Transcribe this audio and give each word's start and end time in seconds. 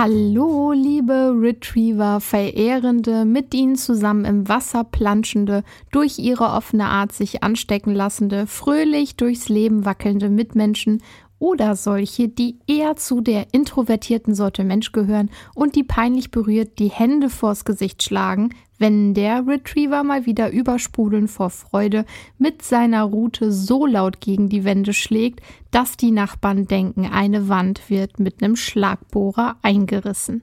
Hallo, 0.00 0.70
liebe 0.70 1.34
Retriever-Verehrende, 1.36 3.24
mit 3.24 3.52
ihnen 3.52 3.74
zusammen 3.74 4.24
im 4.24 4.48
Wasser 4.48 4.84
planschende, 4.84 5.64
durch 5.90 6.20
ihre 6.20 6.52
offene 6.52 6.84
Art 6.84 7.10
sich 7.10 7.42
anstecken 7.42 7.96
lassende, 7.96 8.46
fröhlich 8.46 9.16
durchs 9.16 9.48
Leben 9.48 9.84
wackelnde 9.84 10.28
Mitmenschen 10.28 11.02
oder 11.38 11.76
solche, 11.76 12.28
die 12.28 12.56
eher 12.66 12.96
zu 12.96 13.20
der 13.20 13.46
introvertierten 13.52 14.34
Sorte 14.34 14.64
Mensch 14.64 14.92
gehören 14.92 15.30
und 15.54 15.76
die 15.76 15.84
peinlich 15.84 16.30
berührt 16.30 16.78
die 16.78 16.90
Hände 16.90 17.30
vors 17.30 17.64
Gesicht 17.64 18.02
schlagen, 18.02 18.50
wenn 18.78 19.12
der 19.14 19.46
Retriever 19.46 20.04
mal 20.04 20.24
wieder 20.26 20.50
übersprudeln 20.50 21.28
vor 21.28 21.50
Freude 21.50 22.04
mit 22.38 22.62
seiner 22.62 23.02
Rute 23.02 23.52
so 23.52 23.86
laut 23.86 24.20
gegen 24.20 24.48
die 24.48 24.64
Wände 24.64 24.92
schlägt, 24.92 25.40
dass 25.70 25.96
die 25.96 26.12
Nachbarn 26.12 26.66
denken, 26.66 27.06
eine 27.06 27.48
Wand 27.48 27.90
wird 27.90 28.20
mit 28.20 28.42
einem 28.42 28.56
Schlagbohrer 28.56 29.56
eingerissen. 29.62 30.42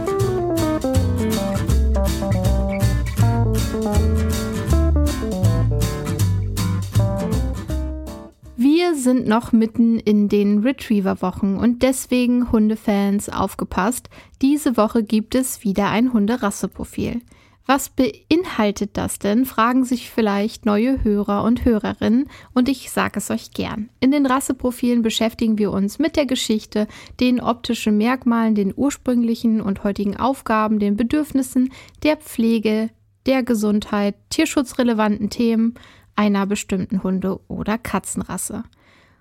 Wir 8.83 8.95
sind 8.95 9.27
noch 9.27 9.51
mitten 9.51 9.99
in 9.99 10.27
den 10.27 10.63
Retriever-Wochen 10.63 11.55
und 11.55 11.83
deswegen 11.83 12.51
Hundefans 12.51 13.29
aufgepasst. 13.29 14.09
Diese 14.41 14.75
Woche 14.75 15.03
gibt 15.03 15.35
es 15.35 15.63
wieder 15.63 15.89
ein 15.91 16.13
Hunderasseprofil. 16.13 17.21
Was 17.67 17.89
beinhaltet 17.91 18.97
das 18.97 19.19
denn? 19.19 19.45
Fragen 19.45 19.85
sich 19.85 20.09
vielleicht 20.09 20.65
neue 20.65 21.03
Hörer 21.03 21.43
und 21.43 21.63
Hörerinnen 21.63 22.27
und 22.55 22.69
ich 22.69 22.89
sage 22.89 23.19
es 23.19 23.29
euch 23.29 23.51
gern. 23.51 23.91
In 23.99 24.09
den 24.09 24.25
Rasseprofilen 24.25 25.03
beschäftigen 25.03 25.59
wir 25.59 25.71
uns 25.71 25.99
mit 25.99 26.15
der 26.15 26.25
Geschichte, 26.25 26.87
den 27.19 27.39
optischen 27.39 27.99
Merkmalen, 27.99 28.55
den 28.55 28.73
ursprünglichen 28.75 29.61
und 29.61 29.83
heutigen 29.83 30.17
Aufgaben, 30.17 30.79
den 30.79 30.97
Bedürfnissen, 30.97 31.71
der 32.01 32.17
Pflege, 32.17 32.89
der 33.27 33.43
Gesundheit, 33.43 34.15
tierschutzrelevanten 34.31 35.29
Themen, 35.29 35.75
einer 36.15 36.45
bestimmten 36.45 37.03
Hunde- 37.03 37.39
oder 37.47 37.77
Katzenrasse. 37.77 38.63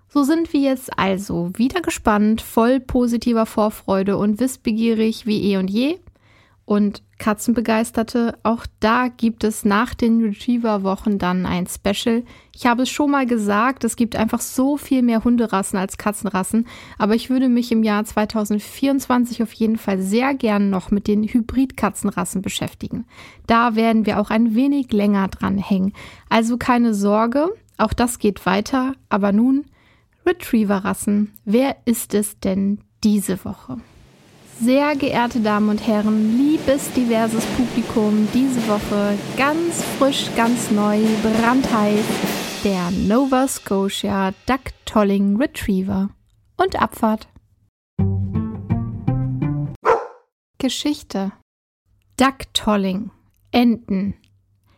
So 0.09 0.25
sind 0.25 0.53
wir 0.53 0.61
jetzt 0.61 0.99
also 0.99 1.51
wieder 1.55 1.83
gespannt, 1.83 2.41
voll 2.41 2.81
positiver 2.81 3.47
Vorfreude 3.47 4.17
und 4.17 4.41
wissbegierig 4.41 5.25
wie 5.25 5.53
eh 5.53 5.57
und 5.57 5.71
je. 5.71 5.99
Und 6.65 7.03
Katzenbegeisterte, 7.19 8.39
auch 8.43 8.67
da 8.81 9.09
gibt 9.09 9.45
es 9.45 9.65
nach 9.65 9.95
den 9.95 10.23
Retriever-Wochen 10.23 11.19
dann 11.19 11.47
ein 11.47 11.67
Special. 11.67 12.25
Ich 12.61 12.67
habe 12.67 12.83
es 12.83 12.91
schon 12.91 13.11
mal 13.11 13.25
gesagt, 13.25 13.85
es 13.85 13.97
gibt 13.97 14.17
einfach 14.17 14.43
so 14.43 14.77
viel 14.77 15.01
mehr 15.01 15.25
Hunderassen 15.25 15.79
als 15.79 15.97
Katzenrassen, 15.97 16.67
aber 16.99 17.15
ich 17.15 17.31
würde 17.31 17.49
mich 17.49 17.73
im 17.73 17.83
Jahr 17.83 18.05
2024 18.05 19.43
auf 19.43 19.51
jeden 19.55 19.79
Fall 19.79 19.99
sehr 19.99 20.35
gern 20.35 20.69
noch 20.69 20.91
mit 20.91 21.07
den 21.07 21.23
Hybrid-Katzenrassen 21.23 22.43
beschäftigen. 22.43 23.07
Da 23.47 23.77
werden 23.77 24.05
wir 24.05 24.21
auch 24.21 24.29
ein 24.29 24.55
wenig 24.55 24.93
länger 24.93 25.29
dran 25.29 25.57
hängen. 25.57 25.95
Also 26.29 26.59
keine 26.59 26.93
Sorge, 26.93 27.49
auch 27.79 27.95
das 27.95 28.19
geht 28.19 28.45
weiter, 28.45 28.93
aber 29.09 29.33
nun 29.33 29.65
Retriever-Rassen. 30.27 31.33
Wer 31.47 31.77
ist 31.87 32.13
es 32.13 32.41
denn 32.41 32.81
diese 33.03 33.43
Woche? 33.47 33.79
Sehr 34.61 34.95
geehrte 34.97 35.41
Damen 35.41 35.71
und 35.71 35.87
Herren, 35.87 36.37
liebes 36.37 36.93
diverses 36.93 37.47
Publikum, 37.57 38.29
diese 38.35 38.69
Woche 38.69 39.17
ganz 39.39 39.83
frisch, 39.99 40.27
ganz 40.37 40.71
neu, 40.71 40.99
brandheiß, 41.23 42.05
der 42.65 42.91
Nova 42.91 43.49
Scotia 43.49 44.35
Duck 44.47 44.73
Tolling 44.85 45.37
Retriever. 45.37 46.11
Und 46.59 46.81
Abfahrt. 46.81 47.27
Geschichte. 50.59 51.33
Duck 52.19 52.53
Tolling. 52.53 53.13
Enten. 53.51 54.15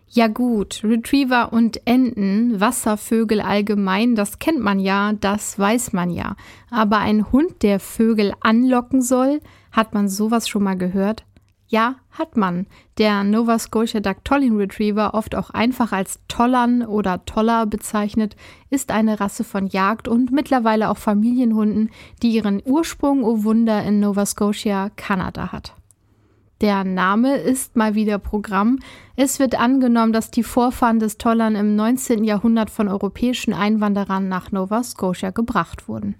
Ja 0.07 0.29
gut, 0.29 0.83
Retriever 0.85 1.53
und 1.53 1.85
Enten, 1.87 2.61
Wasservögel 2.61 3.41
allgemein, 3.41 4.15
das 4.15 4.39
kennt 4.39 4.61
man 4.61 4.79
ja, 4.79 5.15
das 5.15 5.59
weiß 5.59 5.93
man 5.93 6.11
ja. 6.11 6.37
Aber 6.71 6.99
ein 6.99 7.33
Hund, 7.33 7.63
der 7.63 7.81
Vögel 7.81 8.35
anlocken 8.43 9.03
soll, 9.03 9.41
hat 9.73 9.93
man 9.95 10.09
sowas 10.09 10.49
schon 10.49 10.63
mal 10.63 10.77
gehört? 10.77 11.25
Ja, 11.73 11.95
hat 12.11 12.37
man. 12.37 12.67
Der 12.99 13.25
Nova 13.25 13.59
Scotia 13.59 14.01
Duck 14.01 14.27
Tolling 14.27 14.59
Retriever, 14.59 15.15
oft 15.15 15.35
auch 15.35 15.49
einfach 15.49 15.91
als 15.91 16.21
Tollern 16.29 16.83
oder 16.83 17.25
Toller 17.25 17.65
bezeichnet, 17.65 18.37
ist 18.69 18.91
eine 18.91 19.21
Rasse 19.21 19.43
von 19.43 19.67
Jagd- 19.69 20.07
und 20.07 20.31
mittlerweile 20.33 20.91
auch 20.91 20.99
Familienhunden, 20.99 21.89
die 22.23 22.33
ihren 22.33 22.61
Ursprung, 22.63 23.25
oh 23.25 23.43
Wunder, 23.45 23.83
in 23.85 24.01
Nova 24.01 24.27
Scotia, 24.27 24.91
Kanada 24.97 25.51
hat. 25.51 25.75
Der 26.61 26.85
Name 26.85 27.37
ist 27.37 27.75
mal 27.75 27.95
wieder 27.95 28.19
Programm. 28.19 28.79
Es 29.17 29.39
wird 29.39 29.59
angenommen, 29.59 30.13
dass 30.13 30.31
die 30.31 30.43
Vorfahren 30.43 30.99
des 30.99 31.17
Tollern 31.17 31.57
im 31.57 31.75
19. 31.75 32.23
Jahrhundert 32.23 32.69
von 32.69 32.87
europäischen 32.87 33.55
Einwanderern 33.55 34.29
nach 34.29 34.53
Nova 34.53 34.83
Scotia 34.83 35.31
gebracht 35.31 35.89
wurden. 35.89 36.17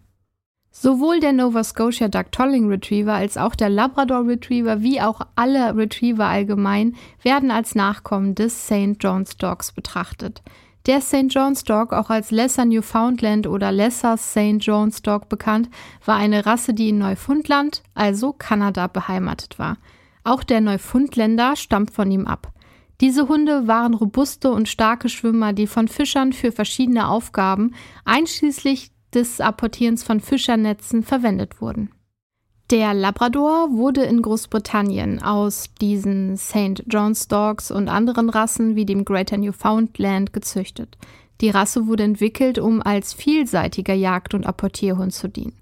Sowohl 0.75 1.21
der 1.21 1.35
Nova 1.35 1.63
Scotia 1.65 2.09
Duck 2.09 2.33
Tolling 2.33 2.67
Retriever 2.67 3.13
als 3.13 3.37
auch 3.37 3.55
der 3.55 3.69
Labrador 3.69 4.27
Retriever 4.27 4.81
wie 4.81 5.03
auch 5.03 5.21
alle 5.37 5.77
Retriever 5.77 6.27
allgemein 6.27 6.97
werden 7.23 7.51
als 7.51 7.75
Nachkommen 7.75 8.35
des 8.35 8.65
St. 8.65 8.97
John's 8.99 9.37
Dogs 9.37 9.73
betrachtet. 9.73 10.43
Der 10.87 11.03
St. 11.03 11.27
John's 11.29 11.63
Dog, 11.63 11.93
auch 11.93 12.09
als 12.09 12.31
Lesser 12.31 12.65
Newfoundland 12.65 13.47
oder 13.47 13.71
Lesser 13.71 14.17
St. 14.17 14.57
John's 14.61 15.03
Dog 15.03 15.29
bekannt, 15.29 15.69
war 16.07 16.17
eine 16.17 16.47
Rasse, 16.47 16.73
die 16.73 16.89
in 16.89 16.99
Neufundland, 16.99 17.83
also 17.95 18.33
Kanada, 18.33 18.87
beheimatet 18.87 19.59
war. 19.59 19.77
Auch 20.25 20.43
der 20.43 20.63
Neufundländer 20.63 21.55
stammt 21.55 21.91
von 21.91 22.11
ihm 22.11 22.27
ab. 22.27 22.51
Diese 23.03 23.29
Hunde 23.29 23.69
waren 23.69 23.95
robuste 23.95 24.51
und 24.51 24.69
starke 24.69 25.09
Schwimmer, 25.09 25.53
die 25.53 25.67
von 25.67 25.87
Fischern 25.87 26.33
für 26.33 26.51
verschiedene 26.51 27.09
Aufgaben, 27.09 27.75
einschließlich 28.05 28.91
des 29.15 29.41
Apportierens 29.41 30.03
von 30.03 30.21
Fischernetzen, 30.21 31.03
verwendet 31.03 31.61
wurden. 31.61 31.91
Der 32.71 32.95
Labrador 32.95 33.73
wurde 33.73 34.03
in 34.05 34.23
Großbritannien 34.23 35.23
aus 35.23 35.69
diesen 35.81 36.39
St. 36.39 36.85
John's 36.87 37.29
Dogs 37.29 37.71
und 37.71 37.89
anderen 37.89 38.31
Rassen 38.31 38.77
wie 38.77 38.87
dem 38.87 39.05
Greater 39.05 39.37
Newfoundland 39.37 40.33
gezüchtet. 40.33 40.97
Die 41.43 41.51
Rasse 41.51 41.87
wurde 41.87 42.05
entwickelt, 42.05 42.59
um 42.59 42.81
als 42.81 43.13
vielseitiger 43.13 43.95
Jagd- 43.95 44.33
und 44.33 44.47
Apportierhund 44.47 45.13
zu 45.13 45.29
dienen. 45.29 45.59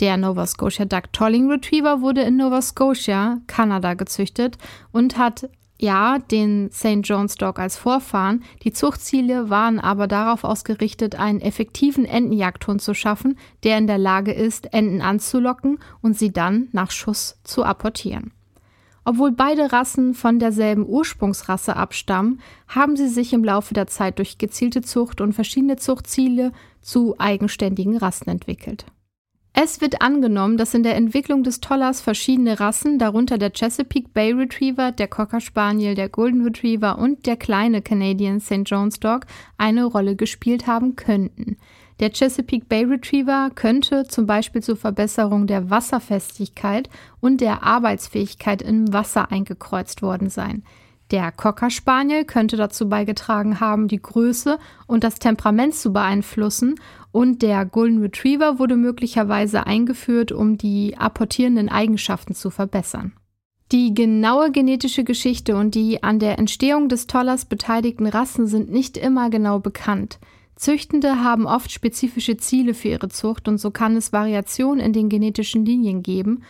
Der 0.00 0.18
Nova 0.18 0.46
Scotia 0.46 0.84
Duck 0.84 1.10
Tolling 1.12 1.48
Retriever 1.48 2.02
wurde 2.02 2.20
in 2.20 2.36
Nova 2.36 2.60
Scotia, 2.60 3.40
Kanada, 3.46 3.94
gezüchtet 3.94 4.58
und 4.92 5.16
hat 5.16 5.48
ja 5.78 6.18
den 6.18 6.70
St. 6.72 7.00
John's 7.02 7.36
Dog 7.36 7.58
als 7.58 7.76
Vorfahren. 7.76 8.42
Die 8.62 8.72
Zuchtziele 8.72 9.50
waren 9.50 9.78
aber 9.78 10.06
darauf 10.06 10.44
ausgerichtet, 10.44 11.16
einen 11.16 11.40
effektiven 11.40 12.04
Entenjagdhund 12.04 12.82
zu 12.82 12.94
schaffen, 12.94 13.38
der 13.62 13.78
in 13.78 13.86
der 13.86 13.98
Lage 13.98 14.32
ist, 14.32 14.72
Enten 14.72 15.00
anzulocken 15.00 15.78
und 16.00 16.18
sie 16.18 16.32
dann 16.32 16.68
nach 16.72 16.90
Schuss 16.90 17.38
zu 17.44 17.64
apportieren. 17.64 18.32
Obwohl 19.04 19.30
beide 19.30 19.72
Rassen 19.72 20.14
von 20.14 20.40
derselben 20.40 20.84
Ursprungsrasse 20.84 21.76
abstammen, 21.76 22.40
haben 22.66 22.96
sie 22.96 23.08
sich 23.08 23.32
im 23.32 23.44
Laufe 23.44 23.72
der 23.72 23.86
Zeit 23.86 24.18
durch 24.18 24.36
gezielte 24.36 24.82
Zucht 24.82 25.20
und 25.20 25.32
verschiedene 25.32 25.76
Zuchtziele 25.76 26.50
zu 26.80 27.14
eigenständigen 27.16 27.96
Rassen 27.96 28.28
entwickelt. 28.28 28.84
Es 29.58 29.80
wird 29.80 30.02
angenommen, 30.02 30.58
dass 30.58 30.74
in 30.74 30.82
der 30.82 30.96
Entwicklung 30.96 31.42
des 31.42 31.60
Tollers 31.60 32.02
verschiedene 32.02 32.60
Rassen, 32.60 32.98
darunter 32.98 33.38
der 33.38 33.54
Chesapeake 33.54 34.10
Bay 34.12 34.32
Retriever, 34.32 34.92
der 34.92 35.08
Cocker 35.08 35.40
Spaniel, 35.40 35.94
der 35.94 36.10
Golden 36.10 36.44
Retriever 36.44 36.98
und 36.98 37.24
der 37.24 37.38
kleine 37.38 37.80
Canadian 37.80 38.38
St. 38.38 38.64
John's 38.66 39.00
Dog, 39.00 39.22
eine 39.56 39.86
Rolle 39.86 40.14
gespielt 40.14 40.66
haben 40.66 40.94
könnten. 40.94 41.56
Der 42.00 42.10
Chesapeake 42.10 42.66
Bay 42.66 42.84
Retriever 42.84 43.50
könnte 43.54 44.04
zum 44.06 44.26
Beispiel 44.26 44.62
zur 44.62 44.76
Verbesserung 44.76 45.46
der 45.46 45.70
Wasserfestigkeit 45.70 46.90
und 47.20 47.40
der 47.40 47.62
Arbeitsfähigkeit 47.62 48.60
im 48.60 48.92
Wasser 48.92 49.32
eingekreuzt 49.32 50.02
worden 50.02 50.28
sein. 50.28 50.64
Der 51.12 51.30
Cocker 51.30 51.70
Spaniel 51.70 52.24
könnte 52.24 52.56
dazu 52.56 52.88
beigetragen 52.88 53.60
haben, 53.60 53.86
die 53.86 54.02
Größe 54.02 54.58
und 54.88 55.04
das 55.04 55.20
Temperament 55.20 55.74
zu 55.74 55.92
beeinflussen 55.92 56.74
und 57.12 57.42
der 57.42 57.64
Golden 57.64 58.00
Retriever 58.00 58.58
wurde 58.58 58.76
möglicherweise 58.76 59.66
eingeführt, 59.66 60.32
um 60.32 60.58
die 60.58 60.96
apportierenden 60.96 61.68
Eigenschaften 61.68 62.34
zu 62.34 62.50
verbessern. 62.50 63.12
Die 63.72 63.94
genaue 63.94 64.50
genetische 64.50 65.04
Geschichte 65.04 65.56
und 65.56 65.74
die 65.74 66.02
an 66.02 66.18
der 66.18 66.38
Entstehung 66.38 66.88
des 66.88 67.06
Tollers 67.06 67.44
beteiligten 67.44 68.06
Rassen 68.06 68.46
sind 68.46 68.70
nicht 68.70 68.96
immer 68.96 69.30
genau 69.30 69.60
bekannt. 69.60 70.18
Züchtende 70.56 71.22
haben 71.22 71.46
oft 71.46 71.70
spezifische 71.70 72.36
Ziele 72.36 72.74
für 72.74 72.88
ihre 72.88 73.08
Zucht 73.08 73.46
und 73.48 73.58
so 73.58 73.70
kann 73.70 73.96
es 73.96 74.12
Variationen 74.12 74.84
in 74.84 74.92
den 74.92 75.08
genetischen 75.08 75.64
Linien 75.64 76.02
geben, 76.02 76.42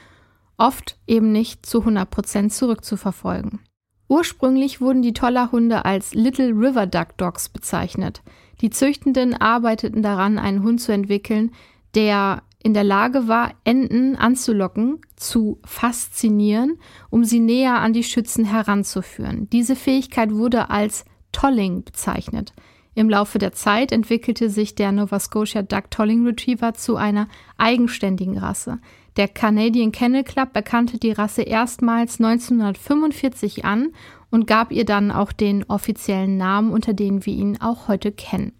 oft 0.56 0.98
eben 1.06 1.32
nicht 1.32 1.66
zu 1.66 1.80
100 1.80 2.08
Prozent 2.10 2.52
zurückzuverfolgen. 2.52 3.60
Ursprünglich 4.08 4.80
wurden 4.80 5.02
die 5.02 5.12
Tollerhunde 5.12 5.84
als 5.84 6.14
Little 6.14 6.50
River 6.50 6.86
Duck 6.86 7.16
Dogs 7.16 7.48
bezeichnet. 7.48 8.22
Die 8.60 8.70
Züchtenden 8.70 9.34
arbeiteten 9.34 10.02
daran, 10.02 10.38
einen 10.38 10.62
Hund 10.62 10.80
zu 10.80 10.92
entwickeln, 10.92 11.52
der 11.94 12.42
in 12.62 12.74
der 12.74 12.84
Lage 12.84 13.28
war, 13.28 13.52
Enten 13.64 14.16
anzulocken, 14.16 15.00
zu 15.16 15.60
faszinieren, 15.64 16.78
um 17.10 17.24
sie 17.24 17.40
näher 17.40 17.80
an 17.80 17.92
die 17.92 18.02
Schützen 18.02 18.44
heranzuführen. 18.44 19.48
Diese 19.50 19.76
Fähigkeit 19.76 20.32
wurde 20.32 20.70
als 20.70 21.04
Tolling 21.32 21.84
bezeichnet. 21.84 22.54
Im 22.94 23.10
Laufe 23.10 23.38
der 23.38 23.52
Zeit 23.52 23.92
entwickelte 23.92 24.48
sich 24.48 24.74
der 24.74 24.90
Nova 24.90 25.20
Scotia 25.20 25.62
Duck 25.62 25.90
Tolling 25.90 26.24
Retriever 26.24 26.74
zu 26.74 26.96
einer 26.96 27.28
eigenständigen 27.58 28.38
Rasse. 28.38 28.78
Der 29.16 29.28
Canadian 29.28 29.92
Kennel 29.92 30.24
Club 30.24 30.50
erkannte 30.52 30.98
die 30.98 31.12
Rasse 31.12 31.42
erstmals 31.42 32.20
1945 32.20 33.64
an 33.64 33.92
und 34.30 34.46
gab 34.46 34.72
ihr 34.72 34.84
dann 34.84 35.10
auch 35.10 35.32
den 35.32 35.64
offiziellen 35.64 36.36
Namen, 36.36 36.70
unter 36.70 36.92
dem 36.92 37.24
wir 37.24 37.32
ihn 37.32 37.58
auch 37.58 37.88
heute 37.88 38.12
kennen. 38.12 38.52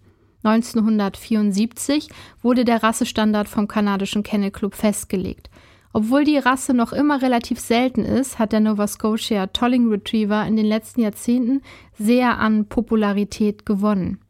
1974 0.45 2.09
wurde 2.41 2.65
der 2.65 2.83
Rassestandard 2.83 3.49
vom 3.49 3.69
kanadischen 3.69 4.23
Kennel 4.23 4.51
Club 4.51 4.75
festgelegt. 4.75 5.51
Obwohl 5.93 6.25
die 6.25 6.39
Rasse 6.39 6.73
noch 6.73 6.93
immer 6.93 7.21
relativ 7.21 7.59
selten 7.59 8.05
ist, 8.05 8.39
hat 8.39 8.53
der 8.53 8.61
Nova 8.61 8.87
Scotia 8.87 9.49
Tolling 9.49 9.89
Retriever 9.89 10.47
in 10.47 10.57
den 10.57 10.67
letzten 10.67 11.03
Jahrzehnten 11.03 11.63
sehr 11.99 12.39
an 12.39 12.67
Popularität 12.67 13.67
gewonnen. 13.67 14.21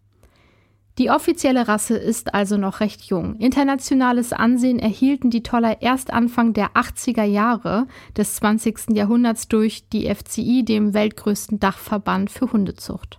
Die 0.98 1.10
offizielle 1.10 1.68
Rasse 1.68 1.94
ist 1.94 2.32
also 2.32 2.56
noch 2.56 2.80
recht 2.80 3.02
jung. 3.02 3.36
Internationales 3.36 4.32
Ansehen 4.32 4.78
erhielten 4.78 5.28
die 5.28 5.42
Toller 5.42 5.82
erst 5.82 6.10
Anfang 6.10 6.54
der 6.54 6.70
80er 6.70 7.24
Jahre 7.24 7.86
des 8.16 8.36
20. 8.36 8.96
Jahrhunderts 8.96 9.46
durch 9.48 9.90
die 9.90 10.12
FCI, 10.12 10.64
dem 10.64 10.94
weltgrößten 10.94 11.60
Dachverband 11.60 12.30
für 12.30 12.50
Hundezucht. 12.50 13.18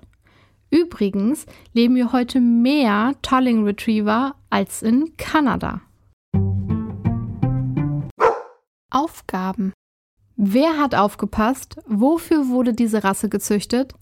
Übrigens 0.71 1.45
leben 1.73 1.93
wir 1.93 2.11
heute 2.11 2.41
mehr 2.41 3.13
Tolling 3.21 3.63
Retriever 3.63 4.33
als 4.49 4.81
in 4.81 5.15
Kanada. 5.17 5.81
Aufgaben. 8.89 9.71
Wer 10.35 10.79
hat 10.79 10.95
aufgepasst? 10.95 11.77
Wofür 11.85 12.47
wurde 12.47 12.73
diese 12.73 13.03
Rasse 13.03 13.29
gezüchtet? 13.29 13.93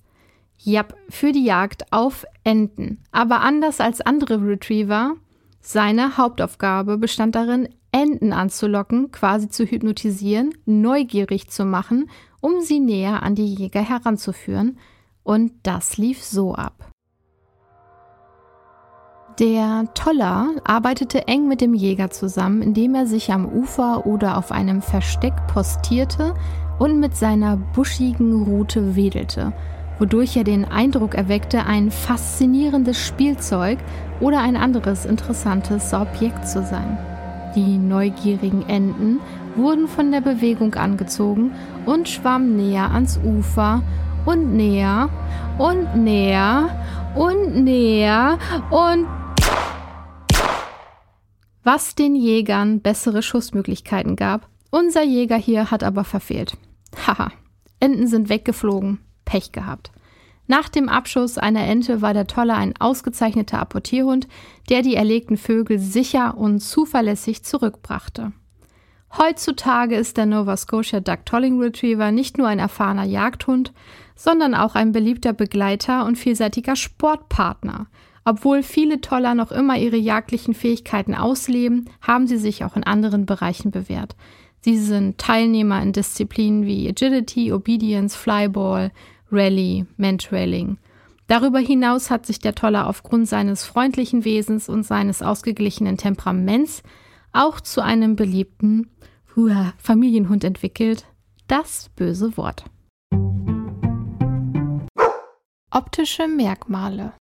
Ja, 0.57 0.85
für 1.09 1.31
die 1.31 1.45
Jagd 1.45 1.91
auf 1.91 2.25
Enten. 2.43 2.99
Aber 3.11 3.41
anders 3.41 3.79
als 3.79 4.01
andere 4.01 4.41
Retriever, 4.41 5.15
seine 5.61 6.17
Hauptaufgabe 6.17 6.97
bestand 6.97 7.35
darin, 7.35 7.69
Enten 7.91 8.33
anzulocken, 8.33 9.11
quasi 9.11 9.47
zu 9.47 9.63
hypnotisieren, 9.65 10.53
neugierig 10.65 11.49
zu 11.49 11.63
machen, 11.63 12.09
um 12.41 12.59
sie 12.59 12.79
näher 12.79 13.23
an 13.23 13.35
die 13.35 13.45
Jäger 13.45 13.81
heranzuführen. 13.81 14.77
Und 15.23 15.53
das 15.63 15.97
lief 15.97 16.21
so 16.21 16.55
ab. 16.55 16.91
Der 19.39 19.85
Toller 19.93 20.55
arbeitete 20.63 21.27
eng 21.27 21.47
mit 21.47 21.61
dem 21.61 21.73
Jäger 21.73 22.09
zusammen, 22.09 22.61
indem 22.61 22.95
er 22.95 23.05
sich 23.05 23.31
am 23.31 23.45
Ufer 23.45 24.05
oder 24.05 24.37
auf 24.37 24.51
einem 24.51 24.81
Versteck 24.81 25.33
postierte 25.47 26.35
und 26.79 26.99
mit 26.99 27.15
seiner 27.15 27.57
buschigen 27.57 28.43
Rute 28.43 28.95
wedelte 28.95 29.53
wodurch 29.99 30.35
er 30.37 30.43
den 30.43 30.65
Eindruck 30.65 31.15
erweckte, 31.15 31.65
ein 31.65 31.91
faszinierendes 31.91 32.97
Spielzeug 32.97 33.79
oder 34.19 34.39
ein 34.39 34.55
anderes 34.55 35.05
interessantes 35.05 35.93
Objekt 35.93 36.47
zu 36.47 36.63
sein. 36.63 36.97
Die 37.55 37.77
neugierigen 37.77 38.67
Enten 38.67 39.19
wurden 39.55 39.87
von 39.87 40.11
der 40.11 40.21
Bewegung 40.21 40.75
angezogen 40.75 41.51
und 41.85 42.09
schwammen 42.09 42.57
näher 42.57 42.91
ans 42.91 43.19
Ufer 43.23 43.81
und 44.25 44.55
näher 44.55 45.09
und 45.57 45.95
näher 45.95 46.69
und 47.15 47.63
näher 47.63 48.37
und 48.69 49.07
was 51.63 51.95
den 51.95 52.15
Jägern 52.15 52.81
bessere 52.81 53.23
Schussmöglichkeiten 53.23 54.15
gab. 54.15 54.47
Unser 54.69 55.03
Jäger 55.03 55.37
hier 55.37 55.71
hat 55.71 55.83
aber 55.83 56.03
verfehlt. 56.03 56.57
Haha, 57.07 57.31
Enten 57.79 58.07
sind 58.07 58.29
weggeflogen. 58.29 58.99
Pech 59.35 59.51
gehabt. 59.51 59.91
Nach 60.47 60.69
dem 60.69 60.87
Abschuss 60.87 61.37
einer 61.37 61.67
Ente 61.67 62.01
war 62.01 62.13
der 62.13 62.25
Tolle 62.25 62.53
ein 62.53 62.73
ausgezeichneter 62.79 63.59
Apportierhund, 63.59 64.29
der 64.69 64.81
die 64.81 64.95
erlegten 64.95 65.35
Vögel 65.35 65.77
sicher 65.77 66.37
und 66.37 66.61
zuverlässig 66.61 67.43
zurückbrachte. 67.43 68.31
Heutzutage 69.17 69.95
ist 69.95 70.15
der 70.15 70.25
Nova 70.25 70.55
Scotia 70.55 71.01
Duck 71.01 71.25
Tolling 71.25 71.59
Retriever 71.59 72.11
nicht 72.11 72.37
nur 72.37 72.47
ein 72.47 72.59
erfahrener 72.59 73.03
Jagdhund, 73.03 73.73
sondern 74.15 74.55
auch 74.55 74.75
ein 74.75 74.93
beliebter 74.93 75.33
Begleiter 75.33 76.05
und 76.05 76.17
vielseitiger 76.17 76.77
Sportpartner. 76.77 77.87
Obwohl 78.23 78.63
viele 78.63 79.01
Toller 79.01 79.35
noch 79.35 79.51
immer 79.51 79.77
ihre 79.77 79.97
jagdlichen 79.97 80.53
Fähigkeiten 80.53 81.13
ausleben, 81.13 81.89
haben 82.01 82.27
sie 82.27 82.37
sich 82.37 82.63
auch 82.63 82.77
in 82.77 82.83
anderen 82.85 83.25
Bereichen 83.25 83.71
bewährt. 83.71 84.15
Sie 84.61 84.79
sind 84.79 85.19
Teilnehmer 85.19 85.81
in 85.83 85.93
Disziplinen 85.93 86.65
wie 86.65 86.89
Agility, 86.89 87.53
Obedience, 87.53 88.15
Flyball, 88.15 88.91
Rallye, 89.31 89.85
Mantrailing. 89.97 90.77
Darüber 91.27 91.59
hinaus 91.59 92.11
hat 92.11 92.25
sich 92.25 92.39
der 92.39 92.53
Toller 92.53 92.87
aufgrund 92.87 93.27
seines 93.27 93.63
freundlichen 93.63 94.25
Wesens 94.25 94.69
und 94.69 94.83
seines 94.83 95.21
ausgeglichenen 95.21 95.97
Temperaments 95.97 96.83
auch 97.33 97.59
zu 97.59 97.81
einem 97.81 98.15
beliebten 98.15 98.91
Hua, 99.35 99.73
Familienhund 99.77 100.43
entwickelt. 100.43 101.05
Das 101.47 101.89
böse 101.95 102.37
Wort. 102.37 102.65
Optische 105.71 106.27
Merkmale. 106.27 107.13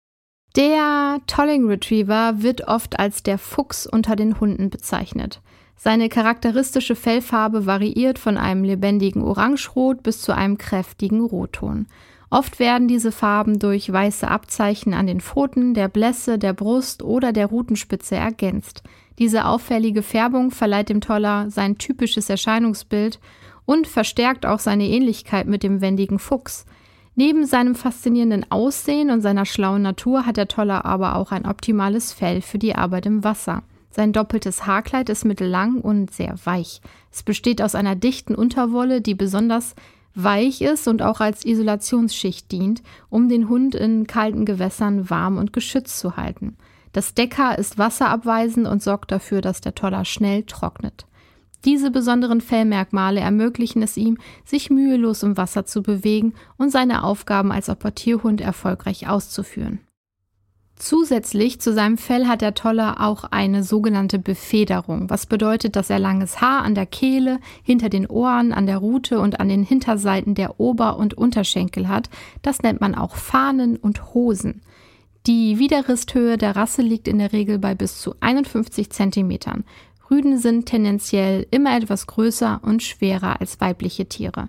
Der 0.55 1.21
Tolling 1.27 1.67
Retriever 1.67 2.43
wird 2.43 2.69
oft 2.69 2.99
als 2.99 3.23
der 3.23 3.39
Fuchs 3.39 3.87
unter 3.87 4.17
den 4.17 4.39
Hunden 4.41 4.69
bezeichnet. 4.69 5.41
Seine 5.85 6.09
charakteristische 6.09 6.95
Fellfarbe 6.95 7.67
variiert 7.67 8.21
von 8.21 8.37
einem 8.37 8.63
lebendigen 8.63 9.21
Orangerot 9.21 10.05
bis 10.05 10.23
zu 10.23 10.33
einem 10.33 10.57
kräftigen 10.57 11.21
Rotton. 11.21 11.89
Oft 12.31 12.61
werden 12.61 12.87
diese 12.87 13.11
Farben 13.11 13.59
durch 13.59 13.93
weiße 13.93 14.29
Abzeichen 14.29 14.95
an 14.95 15.09
den 15.09 15.21
Pfoten, 15.21 15.75
der 15.75 15.89
Blässe, 15.89 16.39
der 16.39 16.53
Brust 16.53 17.03
oder 17.03 17.33
der 17.33 17.47
Rutenspitze 17.47 18.15
ergänzt. 18.15 18.85
Diese 19.19 19.45
auffällige 19.45 20.03
Färbung 20.03 20.53
verleiht 20.53 20.89
dem 20.89 21.01
Toller 21.01 21.51
sein 21.51 21.79
typisches 21.79 22.31
Erscheinungsbild 22.31 23.19
und 23.65 23.89
verstärkt 23.89 24.47
auch 24.47 24.61
seine 24.61 24.87
Ähnlichkeit 24.87 25.49
mit 25.49 25.65
dem 25.65 25.81
wendigen 25.81 26.21
Fuchs. 26.21 26.65
Neben 27.17 27.45
seinem 27.45 27.75
faszinierenden 27.75 28.49
Aussehen 28.53 29.11
und 29.11 29.21
seiner 29.21 29.47
schlauen 29.47 29.83
Natur 29.83 30.27
hat 30.27 30.37
der 30.37 30.47
Toller 30.47 30.85
aber 30.85 31.17
auch 31.17 31.33
ein 31.33 31.45
optimales 31.45 32.13
Fell 32.13 32.41
für 32.41 32.59
die 32.59 32.77
Arbeit 32.77 33.07
im 33.07 33.25
Wasser. 33.25 33.65
Sein 33.95 34.15
doppeltes 34.15 34.67
Haarkleid 34.67 35.11
ist 35.11 35.27
mittellang 35.27 35.81
und 35.81 36.11
sehr 36.11 36.35
weich. 36.45 36.81
Es 37.11 37.23
besteht 37.23 37.61
aus 37.61 37.75
einer 37.75 37.95
dichten 37.95 38.35
Unterwolle, 38.35 39.03
die 39.03 39.15
besonders 39.15 39.75
weich 40.15 40.63
ist 40.63 40.89
und 40.89 41.03
auch 41.03 41.21
als 41.21 41.45
Isolationsschicht 41.45 42.51
dient, 42.51 42.83
um 43.11 43.29
den 43.29 43.49
Hund 43.49 43.75
in 43.75 44.07
kalten 44.07 44.47
Gewässern 44.47 45.11
warm 45.11 45.37
und 45.37 45.53
geschützt 45.53 45.99
zu 45.99 46.17
halten. 46.17 46.57
Das 46.93 47.15
Deckhaar 47.15 47.59
ist 47.59 47.79
wasserabweisend 47.79 48.67
und 48.67 48.83
sorgt 48.83 49.13
dafür, 49.13 49.43
dass 49.43 49.61
der 49.61 49.75
Toller 49.75 50.05
schnell 50.05 50.45
trocknet. 50.45 51.07
Diese 51.65 51.91
besonderen 51.91 52.41
Fellmerkmale 52.41 53.21
ermöglichen 53.21 53.83
es 53.83 53.97
ihm, 53.97 54.19
sich 54.45 54.71
mühelos 54.71 55.23
im 55.23 55.37
Wasser 55.37 55.65
zu 55.65 55.83
bewegen 55.83 56.35
und 56.57 56.71
seine 56.71 57.05
Aufgaben 57.05 57.53
als 57.53 57.69
Apportierhund 57.69 58.41
erfolgreich 58.41 59.09
auszuführen. 59.09 59.81
Zusätzlich 60.85 61.61
zu 61.61 61.73
seinem 61.73 61.97
Fell 61.97 62.27
hat 62.27 62.41
der 62.41 62.55
Toller 62.55 63.01
auch 63.01 63.23
eine 63.31 63.63
sogenannte 63.63 64.19
Befederung, 64.19 65.09
was 65.11 65.27
bedeutet, 65.27 65.77
dass 65.77 65.91
er 65.91 66.01
langes 66.01 66.41
Haar 66.41 66.63
an 66.63 66.75
der 66.75 66.87
Kehle, 66.87 67.39
hinter 67.63 67.89
den 67.89 68.09
Ohren, 68.09 68.53
an 68.53 68.67
der 68.67 68.79
Rute 68.79 69.21
und 69.21 69.39
an 69.39 69.49
den 69.49 69.63
Hinterseiten 69.63 70.35
der 70.35 70.59
Ober- 70.59 70.97
und 70.97 71.15
Unterschenkel 71.15 71.87
hat. 71.87 72.11
Das 72.43 72.63
nennt 72.63 72.81
man 72.81 72.97
auch 72.97 73.15
Fahnen 73.15 73.77
und 73.77 74.13
Hosen. 74.13 74.61
Die 75.29 75.61
Widerristhöhe 75.61 76.37
der 76.37 76.57
Rasse 76.57 76.83
liegt 76.83 77.07
in 77.07 77.21
der 77.21 77.33
Regel 77.33 77.61
bei 77.61 77.77
bis 77.77 78.01
zu 78.01 78.17
51 78.19 78.91
Zentimetern. 78.91 79.63
Rüden 80.11 80.37
sind 80.37 80.67
tendenziell 80.67 81.47
immer 81.53 81.77
etwas 81.77 82.09
größer 82.09 82.61
und 82.61 82.83
schwerer 82.83 83.41
als 83.41 83.61
weibliche 83.61 84.09
Tiere. 84.09 84.49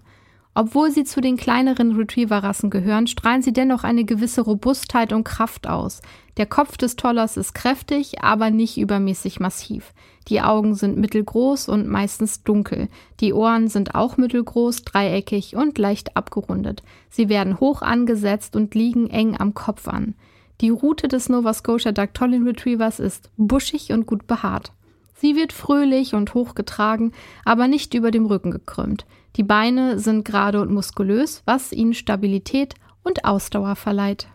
Obwohl 0.56 0.92
sie 0.92 1.04
zu 1.04 1.20
den 1.20 1.36
kleineren 1.36 1.96
Retriever-Rassen 1.96 2.70
gehören, 2.70 3.08
strahlen 3.08 3.42
sie 3.42 3.54
dennoch 3.54 3.84
eine 3.84 4.04
gewisse 4.04 4.42
Robustheit 4.42 5.12
und 5.12 5.24
Kraft 5.24 5.68
aus. 5.68 6.02
Der 6.38 6.46
Kopf 6.48 6.78
des 6.78 6.96
Tollers 6.96 7.38
ist 7.38 7.54
kräftig, 7.54 8.24
aber 8.24 8.50
nicht 8.50 8.78
übermäßig 8.78 9.40
massiv. 9.40 9.94
Die 10.30 10.42
Augen 10.42 10.74
sind 10.74 10.98
mittelgroß 10.98 11.70
und 11.70 11.88
meistens 11.88 12.44
dunkel. 12.44 12.88
Die 13.20 13.34
Ohren 13.34 13.68
sind 13.68 13.94
auch 13.94 14.18
mittelgroß, 14.18 14.84
dreieckig 14.84 15.56
und 15.56 15.78
leicht 15.78 16.16
abgerundet. 16.18 16.82
Sie 17.10 17.30
werden 17.30 17.60
hoch 17.60 17.82
angesetzt 17.82 18.56
und 18.56 18.74
liegen 18.74 19.10
eng 19.10 19.36
am 19.38 19.54
Kopf 19.54 19.88
an. 19.88 20.16
Die 20.62 20.70
Rute 20.70 21.08
des 21.08 21.30
Nova 21.30 21.54
Scotia 21.54 21.92
Dactolin 21.92 22.44
Retrievers 22.44 23.00
ist 23.00 23.30
buschig 23.38 23.92
und 23.92 24.06
gut 24.06 24.26
behaart. 24.26 24.72
Sie 25.14 25.36
wird 25.36 25.54
fröhlich 25.54 26.16
und 26.16 26.34
hochgetragen, 26.34 27.12
aber 27.46 27.68
nicht 27.68 27.94
über 27.94 28.12
dem 28.12 28.26
Rücken 28.26 28.52
gekrümmt. 28.52 29.06
Die 29.36 29.44
Beine 29.44 30.00
sind 30.00 30.26
gerade 30.26 30.62
und 30.62 30.72
muskulös, 30.72 31.44
was 31.46 31.72
ihnen 31.72 31.94
Stabilität 31.94 32.76
und 33.04 33.26
Ausdauer 33.26 33.76
verleiht. 33.76 34.28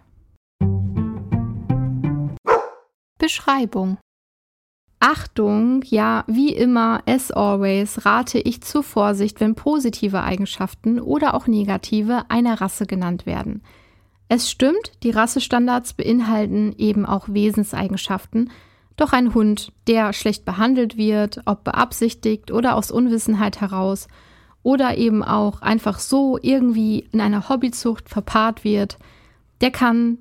Beschreibung 3.18 3.98
Achtung, 5.00 5.82
ja, 5.84 6.24
wie 6.26 6.52
immer, 6.52 7.02
as 7.06 7.30
always, 7.30 8.04
rate 8.04 8.40
ich 8.40 8.62
zur 8.62 8.82
Vorsicht, 8.82 9.40
wenn 9.40 9.54
positive 9.54 10.22
Eigenschaften 10.22 10.98
oder 10.98 11.34
auch 11.34 11.46
negative 11.46 12.24
einer 12.30 12.60
Rasse 12.60 12.84
genannt 12.86 13.24
werden. 13.24 13.62
Es 14.28 14.50
stimmt, 14.50 14.92
die 15.04 15.10
Rassestandards 15.10 15.94
beinhalten 15.94 16.74
eben 16.78 17.06
auch 17.06 17.28
Wesenseigenschaften, 17.28 18.50
doch 18.96 19.12
ein 19.12 19.34
Hund, 19.34 19.72
der 19.86 20.12
schlecht 20.12 20.44
behandelt 20.44 20.96
wird, 20.96 21.42
ob 21.46 21.62
beabsichtigt 21.62 22.50
oder 22.50 22.74
aus 22.74 22.90
Unwissenheit 22.90 23.60
heraus, 23.60 24.08
oder 24.64 24.98
eben 24.98 25.22
auch 25.22 25.62
einfach 25.62 26.00
so 26.00 26.38
irgendwie 26.42 27.06
in 27.12 27.20
einer 27.20 27.48
Hobbyzucht 27.48 28.08
verpaart 28.08 28.64
wird, 28.64 28.98
der 29.60 29.70
kann 29.70 30.18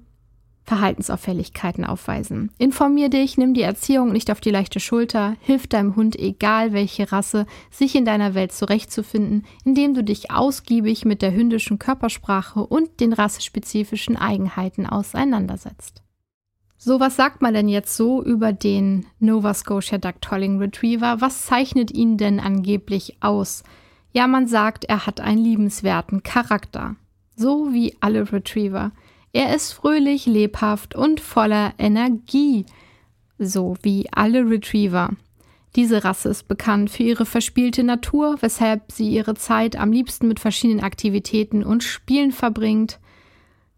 Verhaltensauffälligkeiten 0.68 1.86
aufweisen. 1.86 2.52
Informier 2.58 3.10
dich, 3.10 3.38
nimm 3.38 3.54
die 3.54 3.62
Erziehung 3.62 4.12
nicht 4.12 4.30
auf 4.30 4.42
die 4.42 4.52
leichte 4.52 4.82
Schulter, 4.82 5.38
hilf 5.40 5.66
deinem 5.68 5.96
Hund, 5.96 6.20
egal 6.20 6.74
welche 6.74 7.10
Rasse, 7.10 7.46
sich 7.72 7.96
in 7.96 8.04
deiner 8.04 8.36
Welt 8.36 8.52
zurechtzufinden, 8.52 9.46
indem 9.64 9.94
du 9.94 10.04
dich 10.04 10.30
ausgiebig 10.30 11.06
mit 11.06 11.22
der 11.22 11.34
hündischen 11.34 11.80
Körpersprache 11.80 12.60
und 12.60 13.00
den 13.00 13.14
rassespezifischen 13.14 14.18
Eigenheiten 14.18 14.86
auseinandersetzt. 14.86 16.04
So, 16.78 17.00
was 17.00 17.16
sagt 17.16 17.42
man 17.42 17.54
denn 17.54 17.70
jetzt 17.70 17.96
so 17.96 18.22
über 18.22 18.52
den 18.52 19.06
Nova 19.20 19.54
Scotia 19.54 19.98
Ducktolling 19.98 20.60
Retriever? 20.60 21.22
Was 21.22 21.46
zeichnet 21.46 21.92
ihn 21.92 22.18
denn 22.18 22.42
angeblich 22.42 23.18
aus? 23.22 23.64
Ja, 24.12 24.28
man 24.28 24.48
sagt, 24.48 24.84
er 24.84 25.08
hat 25.08 25.22
einen 25.22 25.44
liebenswerten 25.44 26.24
Charakter. 26.24 26.98
So 27.38 27.72
wie 27.72 27.96
alle 28.02 28.32
Retriever. 28.34 28.92
Er 29.34 29.56
ist 29.56 29.74
fröhlich, 29.74 30.26
lebhaft 30.26 30.96
und 30.96 31.20
voller 31.20 31.74
Energie, 31.78 32.66
so 33.38 33.76
wie 33.82 34.08
alle 34.12 34.50
Retriever. 34.50 35.12
Diese 35.76 36.04
Rasse 36.04 36.30
ist 36.30 36.48
bekannt 36.48 36.90
für 36.90 37.04
ihre 37.04 37.26
verspielte 37.26 37.84
Natur, 37.84 38.38
weshalb 38.42 38.92
sie 38.92 39.10
ihre 39.10 39.36
Zeit 39.36 39.76
am 39.76 39.92
liebsten 39.92 40.28
mit 40.28 40.40
verschiedenen 40.40 40.84
Aktivitäten 40.84 41.64
und 41.64 41.84
Spielen 41.84 42.32
verbringt. 42.32 43.00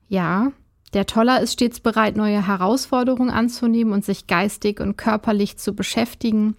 Ja, 0.08 0.54
der 0.94 1.06
Toller 1.06 1.42
ist 1.42 1.54
stets 1.54 1.80
bereit, 1.82 2.16
neue 2.16 2.48
Herausforderungen 2.48 3.30
anzunehmen 3.30 3.94
und 3.94 4.06
sich 4.06 4.28
geistig 4.28 4.80
und 4.80 4.98
körperlich 4.98 5.58
zu 5.58 5.76
beschäftigen. 5.76 6.56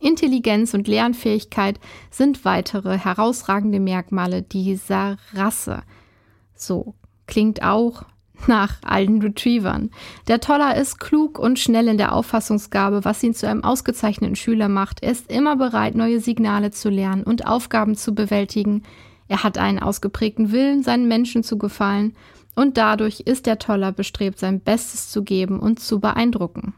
Intelligenz 0.00 0.74
und 0.74 0.86
Lernfähigkeit 0.86 1.80
sind 2.10 2.44
weitere 2.44 2.96
herausragende 2.96 3.80
Merkmale 3.80 4.42
dieser 4.42 5.18
Rasse. 5.34 5.82
So 6.54 6.94
klingt 7.26 7.62
auch 7.62 8.04
nach 8.46 8.76
allen 8.84 9.20
Retrievern. 9.20 9.90
Der 10.28 10.40
Toller 10.40 10.76
ist 10.76 11.00
klug 11.00 11.38
und 11.38 11.58
schnell 11.58 11.88
in 11.88 11.98
der 11.98 12.14
Auffassungsgabe, 12.14 13.04
was 13.04 13.22
ihn 13.22 13.34
zu 13.34 13.48
einem 13.48 13.64
ausgezeichneten 13.64 14.36
Schüler 14.36 14.68
macht. 14.68 15.02
Er 15.02 15.12
ist 15.12 15.30
immer 15.30 15.56
bereit, 15.56 15.94
neue 15.94 16.20
Signale 16.20 16.70
zu 16.70 16.88
lernen 16.88 17.24
und 17.24 17.46
Aufgaben 17.46 17.96
zu 17.96 18.14
bewältigen. 18.14 18.82
Er 19.28 19.42
hat 19.42 19.58
einen 19.58 19.78
ausgeprägten 19.78 20.52
Willen, 20.52 20.82
seinen 20.82 21.08
Menschen 21.08 21.42
zu 21.42 21.58
gefallen 21.58 22.14
und 22.54 22.76
dadurch 22.76 23.20
ist 23.20 23.46
der 23.46 23.58
Toller 23.58 23.92
bestrebt, 23.92 24.38
sein 24.38 24.60
Bestes 24.60 25.10
zu 25.10 25.22
geben 25.22 25.60
und 25.60 25.80
zu 25.80 26.00
beeindrucken. 26.00 26.74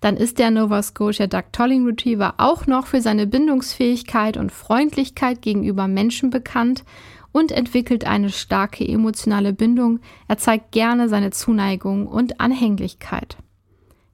Dann 0.00 0.16
ist 0.16 0.38
der 0.38 0.50
Nova 0.50 0.82
Scotia 0.82 1.26
Duck 1.26 1.52
Tolling 1.52 1.84
Retriever 1.84 2.34
auch 2.38 2.66
noch 2.66 2.86
für 2.86 3.00
seine 3.00 3.26
Bindungsfähigkeit 3.26 4.36
und 4.36 4.50
Freundlichkeit 4.50 5.42
gegenüber 5.42 5.88
Menschen 5.88 6.30
bekannt 6.30 6.84
und 7.32 7.52
entwickelt 7.52 8.04
eine 8.06 8.30
starke 8.30 8.86
emotionale 8.86 9.52
Bindung. 9.52 10.00
Er 10.28 10.38
zeigt 10.38 10.72
gerne 10.72 11.08
seine 11.08 11.30
Zuneigung 11.30 12.06
und 12.06 12.40
Anhänglichkeit. 12.40 13.36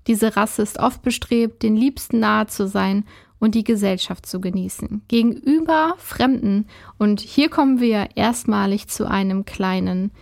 Diese 0.06 0.36
Rasse 0.36 0.62
ist 0.62 0.78
oft 0.78 1.02
bestrebt, 1.02 1.62
den 1.62 1.76
Liebsten 1.76 2.20
nahe 2.20 2.46
zu 2.46 2.68
sein 2.68 3.04
und 3.38 3.54
die 3.54 3.64
Gesellschaft 3.64 4.26
zu 4.26 4.40
genießen. 4.40 5.02
Gegenüber 5.08 5.94
Fremden, 5.98 6.66
und 6.98 7.20
hier 7.20 7.50
kommen 7.50 7.80
wir 7.80 8.08
erstmalig 8.14 8.88
zu 8.88 9.08
einem 9.08 9.44
kleinen 9.44 10.12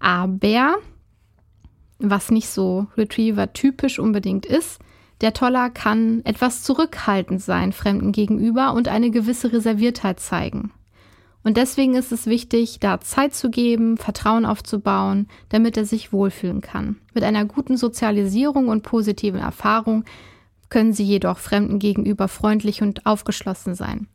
Aber, 0.00 0.76
was 1.98 2.30
nicht 2.30 2.48
so 2.48 2.86
Retriever-typisch 2.96 3.98
unbedingt 3.98 4.46
ist. 4.46 4.80
Der 5.20 5.32
Toller 5.32 5.70
kann 5.70 6.24
etwas 6.24 6.62
zurückhaltend 6.62 7.42
sein 7.42 7.72
Fremden 7.72 8.12
gegenüber 8.12 8.72
und 8.72 8.86
eine 8.86 9.10
gewisse 9.10 9.52
Reserviertheit 9.52 10.20
zeigen. 10.20 10.70
Und 11.48 11.56
deswegen 11.56 11.94
ist 11.94 12.12
es 12.12 12.26
wichtig, 12.26 12.78
da 12.78 13.00
Zeit 13.00 13.34
zu 13.34 13.48
geben, 13.48 13.96
Vertrauen 13.96 14.44
aufzubauen, 14.44 15.28
damit 15.48 15.78
er 15.78 15.86
sich 15.86 16.12
wohlfühlen 16.12 16.60
kann. 16.60 16.96
Mit 17.14 17.24
einer 17.24 17.46
guten 17.46 17.78
Sozialisierung 17.78 18.68
und 18.68 18.82
positiven 18.82 19.40
Erfahrung 19.40 20.04
können 20.68 20.92
sie 20.92 21.04
jedoch 21.04 21.38
Fremden 21.38 21.78
gegenüber 21.78 22.28
freundlich 22.28 22.82
und 22.82 23.06
aufgeschlossen 23.06 23.74
sein. 23.74 24.08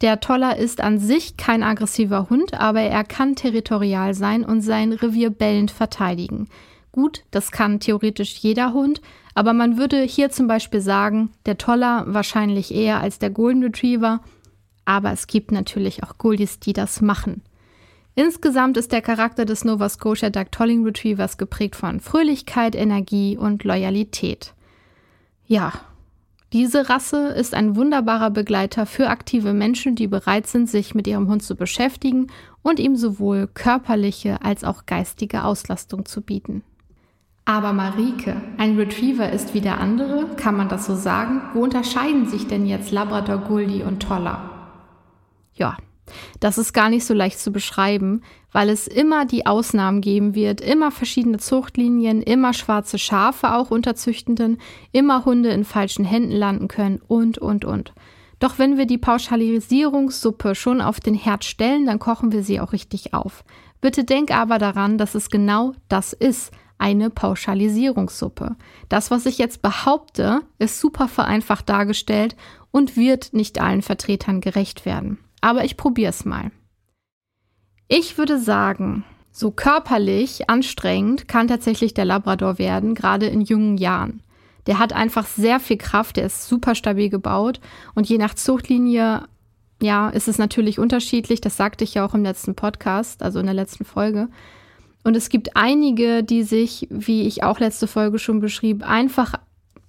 Der 0.00 0.18
Toller 0.18 0.56
ist 0.56 0.80
an 0.80 0.98
sich 0.98 1.36
kein 1.36 1.62
aggressiver 1.62 2.28
Hund, 2.28 2.54
aber 2.54 2.80
er 2.80 3.04
kann 3.04 3.36
territorial 3.36 4.12
sein 4.14 4.44
und 4.44 4.60
sein 4.60 4.92
Revier 4.92 5.30
bellend 5.30 5.70
verteidigen. 5.70 6.48
Gut, 6.90 7.22
das 7.30 7.52
kann 7.52 7.78
theoretisch 7.78 8.38
jeder 8.38 8.72
Hund, 8.72 9.00
aber 9.36 9.52
man 9.52 9.78
würde 9.78 10.02
hier 10.02 10.30
zum 10.30 10.48
Beispiel 10.48 10.80
sagen, 10.80 11.30
der 11.46 11.58
Toller 11.58 12.06
wahrscheinlich 12.08 12.74
eher 12.74 12.98
als 12.98 13.20
der 13.20 13.30
Golden 13.30 13.62
Retriever 13.62 14.18
aber 14.84 15.12
es 15.12 15.26
gibt 15.26 15.52
natürlich 15.52 16.02
auch 16.02 16.18
Goldies, 16.18 16.60
die 16.60 16.72
das 16.72 17.00
machen. 17.00 17.42
Insgesamt 18.14 18.76
ist 18.76 18.92
der 18.92 19.00
Charakter 19.00 19.44
des 19.44 19.64
Nova 19.64 19.88
Scotia 19.88 20.28
Duck 20.30 20.52
Tolling 20.52 20.84
Retrievers 20.84 21.38
geprägt 21.38 21.76
von 21.76 22.00
Fröhlichkeit, 22.00 22.74
Energie 22.74 23.38
und 23.38 23.64
Loyalität. 23.64 24.52
Ja, 25.46 25.72
diese 26.52 26.90
Rasse 26.90 27.28
ist 27.28 27.54
ein 27.54 27.76
wunderbarer 27.76 28.28
Begleiter 28.30 28.84
für 28.84 29.08
aktive 29.08 29.54
Menschen, 29.54 29.96
die 29.96 30.06
bereit 30.06 30.46
sind, 30.46 30.68
sich 30.68 30.94
mit 30.94 31.06
ihrem 31.06 31.28
Hund 31.28 31.42
zu 31.42 31.56
beschäftigen 31.56 32.26
und 32.60 32.78
ihm 32.78 32.96
sowohl 32.96 33.48
körperliche 33.52 34.42
als 34.42 34.62
auch 34.62 34.84
geistige 34.84 35.44
Auslastung 35.44 36.04
zu 36.04 36.20
bieten. 36.20 36.62
Aber 37.46 37.72
Marike, 37.72 38.36
ein 38.58 38.76
Retriever 38.76 39.32
ist 39.32 39.54
wie 39.54 39.62
der 39.62 39.80
andere, 39.80 40.26
kann 40.36 40.56
man 40.56 40.68
das 40.68 40.86
so 40.86 40.94
sagen? 40.94 41.40
Wo 41.54 41.62
unterscheiden 41.62 42.28
sich 42.28 42.46
denn 42.46 42.66
jetzt 42.66 42.92
Labrador 42.92 43.38
Goldie 43.38 43.82
und 43.82 44.00
Toller? 44.00 44.51
Ja, 45.54 45.76
das 46.40 46.58
ist 46.58 46.72
gar 46.72 46.88
nicht 46.88 47.04
so 47.04 47.14
leicht 47.14 47.38
zu 47.38 47.52
beschreiben, 47.52 48.22
weil 48.50 48.68
es 48.68 48.86
immer 48.86 49.24
die 49.24 49.46
Ausnahmen 49.46 50.00
geben 50.00 50.34
wird, 50.34 50.60
immer 50.60 50.90
verschiedene 50.90 51.38
Zuchtlinien, 51.38 52.22
immer 52.22 52.52
schwarze 52.52 52.98
Schafe 52.98 53.54
auch 53.54 53.70
unter 53.70 53.94
Züchtenden, 53.94 54.58
immer 54.92 55.24
Hunde 55.24 55.50
in 55.50 55.64
falschen 55.64 56.04
Händen 56.04 56.32
landen 56.32 56.68
können 56.68 57.00
und, 57.06 57.38
und, 57.38 57.64
und. 57.64 57.94
Doch 58.40 58.58
wenn 58.58 58.76
wir 58.76 58.86
die 58.86 58.98
Pauschalisierungssuppe 58.98 60.54
schon 60.54 60.80
auf 60.80 60.98
den 60.98 61.14
Herd 61.14 61.44
stellen, 61.44 61.86
dann 61.86 62.00
kochen 62.00 62.32
wir 62.32 62.42
sie 62.42 62.60
auch 62.60 62.72
richtig 62.72 63.14
auf. 63.14 63.44
Bitte 63.80 64.04
denk 64.04 64.32
aber 64.32 64.58
daran, 64.58 64.98
dass 64.98 65.14
es 65.14 65.30
genau 65.30 65.74
das 65.88 66.12
ist, 66.12 66.52
eine 66.78 67.10
Pauschalisierungssuppe. 67.10 68.56
Das, 68.88 69.12
was 69.12 69.26
ich 69.26 69.38
jetzt 69.38 69.62
behaupte, 69.62 70.40
ist 70.58 70.80
super 70.80 71.06
vereinfacht 71.06 71.68
dargestellt 71.68 72.34
und 72.72 72.96
wird 72.96 73.32
nicht 73.32 73.60
allen 73.60 73.82
Vertretern 73.82 74.40
gerecht 74.40 74.84
werden 74.84 75.18
aber 75.42 75.64
ich 75.66 75.76
probiere 75.76 76.10
es 76.10 76.24
mal. 76.24 76.50
Ich 77.88 78.16
würde 78.16 78.38
sagen, 78.38 79.04
so 79.30 79.50
körperlich 79.50 80.48
anstrengend 80.48 81.28
kann 81.28 81.48
tatsächlich 81.48 81.92
der 81.92 82.06
Labrador 82.06 82.58
werden, 82.58 82.94
gerade 82.94 83.26
in 83.26 83.42
jungen 83.42 83.76
Jahren. 83.76 84.22
Der 84.66 84.78
hat 84.78 84.92
einfach 84.92 85.26
sehr 85.26 85.60
viel 85.60 85.76
Kraft, 85.76 86.16
der 86.16 86.26
ist 86.26 86.48
super 86.48 86.74
stabil 86.74 87.10
gebaut 87.10 87.60
und 87.94 88.08
je 88.08 88.16
nach 88.16 88.34
Zuchtlinie, 88.34 89.24
ja, 89.82 90.08
ist 90.08 90.28
es 90.28 90.38
natürlich 90.38 90.78
unterschiedlich. 90.78 91.40
Das 91.40 91.56
sagte 91.56 91.84
ich 91.84 91.94
ja 91.94 92.06
auch 92.06 92.14
im 92.14 92.22
letzten 92.22 92.54
Podcast, 92.54 93.22
also 93.22 93.40
in 93.40 93.46
der 93.46 93.54
letzten 93.54 93.84
Folge. 93.84 94.28
Und 95.04 95.16
es 95.16 95.28
gibt 95.28 95.56
einige, 95.56 96.22
die 96.22 96.44
sich, 96.44 96.86
wie 96.90 97.26
ich 97.26 97.42
auch 97.42 97.58
letzte 97.58 97.88
Folge 97.88 98.20
schon 98.20 98.38
beschrieb, 98.38 98.88
einfach, 98.88 99.34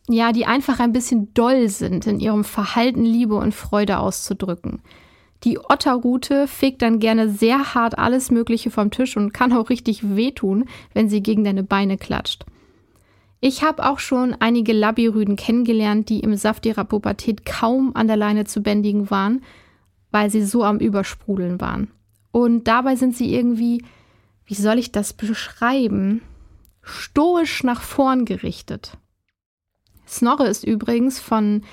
ja, 0.09 0.31
die 0.31 0.47
einfach 0.47 0.79
ein 0.79 0.91
bisschen 0.91 1.33
doll 1.35 1.69
sind 1.69 2.07
in 2.07 2.19
ihrem 2.19 2.43
Verhalten, 2.43 3.03
Liebe 3.03 3.35
und 3.35 3.53
Freude 3.53 3.99
auszudrücken. 3.99 4.81
Die 5.43 5.59
Otterrute 5.59 6.47
fegt 6.47 6.81
dann 6.81 6.99
gerne 6.99 7.29
sehr 7.29 7.73
hart 7.73 7.97
alles 7.97 8.31
Mögliche 8.31 8.71
vom 8.71 8.91
Tisch 8.91 9.17
und 9.17 9.33
kann 9.33 9.53
auch 9.53 9.69
richtig 9.69 10.15
wehtun, 10.15 10.65
wenn 10.93 11.09
sie 11.09 11.21
gegen 11.21 11.43
deine 11.43 11.63
Beine 11.63 11.97
klatscht. 11.97 12.45
Ich 13.41 13.61
habe 13.61 13.85
auch 13.85 13.99
schon 13.99 14.35
einige 14.39 14.71
Labirüden 14.71 15.35
kennengelernt, 15.35 16.07
die 16.07 16.21
im 16.21 16.35
Saft 16.37 16.65
ihrer 16.65 16.85
Pubertät 16.85 17.45
kaum 17.45 17.93
an 17.93 18.07
der 18.07 18.15
Leine 18.15 18.45
zu 18.45 18.61
bändigen 18.61 19.11
waren, 19.11 19.41
weil 20.11 20.29
sie 20.29 20.45
so 20.45 20.63
am 20.63 20.77
Übersprudeln 20.77 21.59
waren. 21.59 21.91
Und 22.31 22.69
dabei 22.69 22.95
sind 22.95 23.15
sie 23.15 23.35
irgendwie, 23.35 23.83
wie 24.45 24.55
soll 24.55 24.79
ich 24.79 24.93
das 24.93 25.11
beschreiben? 25.11 26.21
stoisch 26.83 27.63
nach 27.63 27.81
vorn 27.81 28.25
gerichtet. 28.25 28.97
Snorre 30.05 30.47
ist 30.47 30.63
übrigens 30.63 31.19
von, 31.19 31.63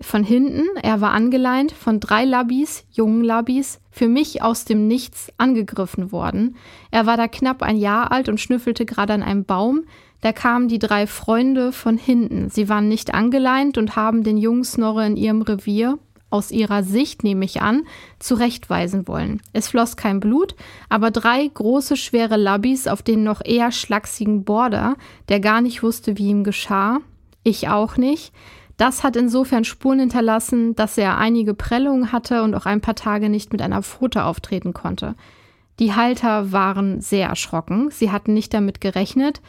von 0.00 0.22
hinten, 0.22 0.64
er 0.82 1.00
war 1.00 1.12
angeleint, 1.12 1.72
von 1.72 1.98
drei 1.98 2.24
Labbis, 2.24 2.84
jungen 2.90 3.24
Labbis, 3.24 3.80
für 3.90 4.06
mich 4.06 4.42
aus 4.42 4.64
dem 4.64 4.86
Nichts 4.86 5.32
angegriffen 5.38 6.12
worden. 6.12 6.56
Er 6.90 7.06
war 7.06 7.16
da 7.16 7.26
knapp 7.26 7.62
ein 7.62 7.76
Jahr 7.76 8.12
alt 8.12 8.28
und 8.28 8.40
schnüffelte 8.40 8.86
gerade 8.86 9.12
an 9.12 9.22
einem 9.22 9.44
Baum. 9.44 9.84
Da 10.20 10.32
kamen 10.32 10.68
die 10.68 10.78
drei 10.78 11.06
Freunde 11.06 11.72
von 11.72 11.96
hinten. 11.96 12.48
Sie 12.48 12.68
waren 12.68 12.88
nicht 12.88 13.14
angeleint 13.14 13.76
und 13.76 13.96
haben 13.96 14.22
den 14.22 14.36
jungen 14.36 14.64
Snorre 14.64 15.06
in 15.06 15.16
ihrem 15.16 15.42
Revier 15.42 15.98
aus 16.30 16.50
ihrer 16.50 16.82
Sicht, 16.82 17.24
nehme 17.24 17.44
ich 17.44 17.62
an, 17.62 17.84
zurechtweisen 18.18 19.08
wollen. 19.08 19.40
Es 19.52 19.68
floss 19.68 19.96
kein 19.96 20.20
Blut, 20.20 20.54
aber 20.88 21.10
drei 21.10 21.46
große, 21.46 21.96
schwere 21.96 22.36
Labbys 22.36 22.86
auf 22.86 23.02
den 23.02 23.24
noch 23.24 23.40
eher 23.44 23.72
schlachsigen 23.72 24.44
Border, 24.44 24.96
der 25.28 25.40
gar 25.40 25.60
nicht 25.60 25.82
wusste, 25.82 26.18
wie 26.18 26.28
ihm 26.28 26.44
geschah. 26.44 26.98
Ich 27.44 27.68
auch 27.68 27.96
nicht. 27.96 28.32
Das 28.78 29.02
hat 29.02 29.16
insofern 29.16 29.64
Spuren 29.64 29.98
hinterlassen, 29.98 30.74
dass 30.76 30.96
er 30.96 31.18
einige 31.18 31.52
Prellungen 31.52 32.12
hatte 32.12 32.42
und 32.42 32.54
auch 32.54 32.64
ein 32.64 32.80
paar 32.80 32.94
Tage 32.94 33.28
nicht 33.28 33.52
mit 33.52 33.60
einer 33.60 33.82
Pfote 33.82 34.24
auftreten 34.24 34.72
konnte. 34.72 35.16
Die 35.80 35.94
Halter 35.94 36.52
waren 36.52 37.00
sehr 37.00 37.28
erschrocken. 37.28 37.90
Sie 37.90 38.10
hatten 38.10 38.34
nicht 38.34 38.54
damit 38.54 38.80
gerechnet, 38.80 39.40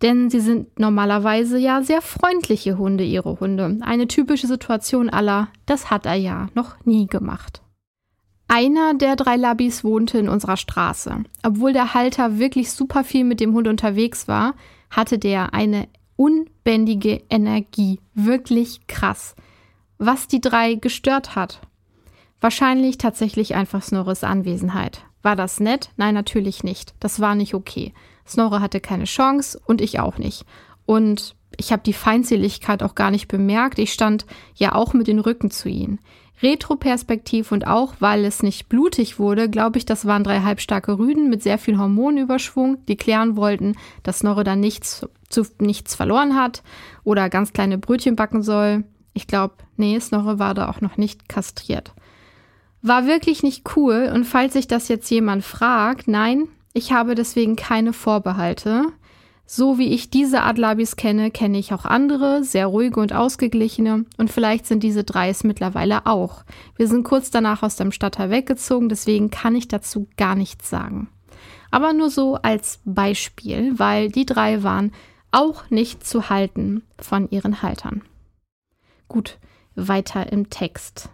denn 0.00 0.30
sie 0.30 0.40
sind 0.40 0.78
normalerweise 0.80 1.58
ja 1.58 1.82
sehr 1.82 2.00
freundliche 2.00 2.78
Hunde, 2.78 3.04
ihre 3.04 3.38
Hunde. 3.40 3.78
Eine 3.82 4.08
typische 4.08 4.46
Situation 4.46 5.10
aller, 5.10 5.48
das 5.66 5.90
hat 5.90 6.06
er 6.06 6.14
ja 6.14 6.48
noch 6.54 6.76
nie 6.84 7.06
gemacht. 7.06 7.62
Einer 8.48 8.94
der 8.94 9.16
drei 9.16 9.36
Labbys 9.36 9.84
wohnte 9.84 10.16
in 10.16 10.30
unserer 10.30 10.56
Straße. 10.56 11.24
Obwohl 11.42 11.74
der 11.74 11.92
Halter 11.92 12.38
wirklich 12.38 12.72
super 12.72 13.04
viel 13.04 13.24
mit 13.24 13.40
dem 13.40 13.52
Hund 13.52 13.68
unterwegs 13.68 14.28
war, 14.28 14.54
hatte 14.90 15.18
der 15.18 15.52
eine 15.52 15.88
unbändige 16.18 17.22
Energie. 17.30 18.00
Wirklich 18.12 18.86
krass. 18.88 19.36
Was 19.98 20.26
die 20.26 20.40
drei 20.40 20.74
gestört 20.74 21.36
hat? 21.36 21.60
Wahrscheinlich 22.40 22.98
tatsächlich 22.98 23.54
einfach 23.54 23.82
Snorres 23.82 24.24
Anwesenheit. 24.24 25.04
War 25.22 25.36
das 25.36 25.60
nett? 25.60 25.90
Nein, 25.96 26.14
natürlich 26.14 26.64
nicht. 26.64 26.94
Das 27.00 27.20
war 27.20 27.34
nicht 27.34 27.54
okay. 27.54 27.94
Snorre 28.26 28.60
hatte 28.60 28.80
keine 28.80 29.04
Chance 29.04 29.60
und 29.64 29.80
ich 29.80 30.00
auch 30.00 30.18
nicht. 30.18 30.44
Und 30.86 31.36
ich 31.56 31.72
habe 31.72 31.82
die 31.84 31.92
Feindseligkeit 31.92 32.82
auch 32.82 32.94
gar 32.94 33.10
nicht 33.10 33.28
bemerkt. 33.28 33.78
Ich 33.78 33.92
stand 33.92 34.26
ja 34.54 34.74
auch 34.74 34.94
mit 34.94 35.06
den 35.06 35.20
Rücken 35.20 35.50
zu 35.50 35.68
ihnen. 35.68 36.00
Retroperspektiv 36.42 37.50
und 37.50 37.66
auch, 37.66 37.94
weil 37.98 38.24
es 38.24 38.42
nicht 38.42 38.68
blutig 38.68 39.18
wurde, 39.18 39.48
glaube 39.50 39.78
ich, 39.78 39.86
das 39.86 40.06
waren 40.06 40.22
drei 40.22 40.40
halbstarke 40.40 40.98
Rüden 40.98 41.28
mit 41.28 41.42
sehr 41.42 41.58
viel 41.58 41.78
Hormonüberschwung, 41.78 42.84
die 42.86 42.96
klären 42.96 43.36
wollten, 43.36 43.74
dass 44.04 44.20
Snorre 44.20 44.44
dann 44.44 44.60
nichts, 44.60 45.06
zu, 45.28 45.46
nichts 45.58 45.94
verloren 45.94 46.34
hat 46.34 46.62
oder 47.04 47.28
ganz 47.28 47.52
kleine 47.52 47.78
Brötchen 47.78 48.16
backen 48.16 48.42
soll. 48.42 48.84
Ich 49.12 49.26
glaube, 49.26 49.54
nee, 49.76 49.98
Snorre 49.98 50.38
war 50.38 50.54
da 50.54 50.68
auch 50.68 50.80
noch 50.80 50.96
nicht 50.96 51.28
kastriert. 51.28 51.92
War 52.82 53.06
wirklich 53.06 53.42
nicht 53.42 53.76
cool 53.76 54.10
und 54.14 54.24
falls 54.24 54.52
sich 54.52 54.68
das 54.68 54.88
jetzt 54.88 55.10
jemand 55.10 55.44
fragt, 55.44 56.06
nein, 56.08 56.48
ich 56.72 56.92
habe 56.92 57.14
deswegen 57.14 57.56
keine 57.56 57.92
Vorbehalte. 57.92 58.86
So 59.50 59.78
wie 59.78 59.88
ich 59.88 60.10
diese 60.10 60.42
Adlabis 60.42 60.96
kenne, 60.96 61.30
kenne 61.30 61.58
ich 61.58 61.72
auch 61.72 61.86
andere, 61.86 62.44
sehr 62.44 62.66
ruhige 62.66 63.00
und 63.00 63.14
ausgeglichene 63.14 64.04
und 64.18 64.30
vielleicht 64.30 64.66
sind 64.66 64.82
diese 64.82 65.04
drei 65.04 65.30
es 65.30 65.42
mittlerweile 65.42 66.04
auch. 66.04 66.44
Wir 66.76 66.86
sind 66.86 67.02
kurz 67.02 67.30
danach 67.30 67.62
aus 67.62 67.76
dem 67.76 67.90
Stadtteil 67.90 68.28
weggezogen, 68.30 68.90
deswegen 68.90 69.30
kann 69.30 69.56
ich 69.56 69.66
dazu 69.66 70.06
gar 70.18 70.34
nichts 70.34 70.68
sagen. 70.68 71.08
Aber 71.70 71.94
nur 71.94 72.10
so 72.10 72.34
als 72.36 72.80
Beispiel, 72.84 73.78
weil 73.78 74.10
die 74.10 74.26
drei 74.26 74.62
waren 74.62 74.92
auch 75.30 75.70
nicht 75.70 76.06
zu 76.06 76.30
halten 76.30 76.82
von 76.98 77.30
ihren 77.30 77.62
Haltern. 77.62 78.02
Gut, 79.08 79.38
weiter 79.74 80.32
im 80.32 80.50
Text. 80.50 81.10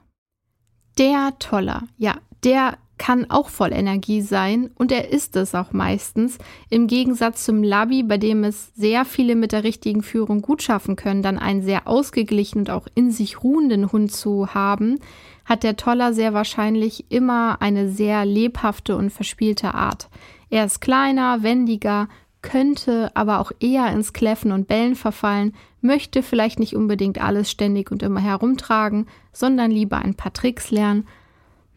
Der 0.98 1.34
Toller, 1.38 1.84
ja, 1.96 2.16
der 2.44 2.78
kann 2.96 3.28
auch 3.28 3.48
voll 3.48 3.72
Energie 3.72 4.20
sein 4.20 4.70
und 4.76 4.92
er 4.92 5.10
ist 5.10 5.34
es 5.36 5.54
auch 5.54 5.72
meistens. 5.72 6.38
Im 6.70 6.86
Gegensatz 6.86 7.44
zum 7.44 7.62
Labi, 7.62 8.02
bei 8.02 8.18
dem 8.18 8.44
es 8.44 8.72
sehr 8.74 9.04
viele 9.04 9.34
mit 9.34 9.52
der 9.52 9.64
richtigen 9.64 10.02
Führung 10.02 10.42
gut 10.42 10.62
schaffen 10.62 10.94
können, 10.94 11.22
dann 11.22 11.38
einen 11.38 11.62
sehr 11.62 11.88
ausgeglichenen 11.88 12.66
und 12.66 12.70
auch 12.70 12.86
in 12.94 13.10
sich 13.10 13.42
ruhenden 13.42 13.90
Hund 13.90 14.12
zu 14.12 14.54
haben, 14.54 15.00
hat 15.44 15.62
der 15.62 15.76
Toller 15.76 16.14
sehr 16.14 16.34
wahrscheinlich 16.34 17.10
immer 17.10 17.60
eine 17.60 17.88
sehr 17.88 18.24
lebhafte 18.24 18.96
und 18.96 19.10
verspielte 19.10 19.74
Art. 19.74 20.08
Er 20.48 20.64
ist 20.64 20.80
kleiner, 20.80 21.42
wendiger, 21.42 22.08
könnte 22.44 23.10
aber 23.14 23.40
auch 23.40 23.50
eher 23.58 23.90
ins 23.90 24.12
Kläffen 24.12 24.52
und 24.52 24.68
Bellen 24.68 24.94
verfallen, 24.94 25.54
möchte 25.80 26.22
vielleicht 26.22 26.60
nicht 26.60 26.76
unbedingt 26.76 27.20
alles 27.20 27.50
ständig 27.50 27.90
und 27.90 28.04
immer 28.04 28.20
herumtragen, 28.20 29.06
sondern 29.32 29.72
lieber 29.72 29.98
ein 29.98 30.14
paar 30.14 30.32
Tricks 30.32 30.70
lernen 30.70 31.08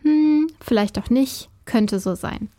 hm, 0.08 0.48
vielleicht 0.62 0.98
auch 1.00 1.10
nicht, 1.10 1.50
könnte 1.66 2.00
so 2.00 2.16
sein. 2.16 2.50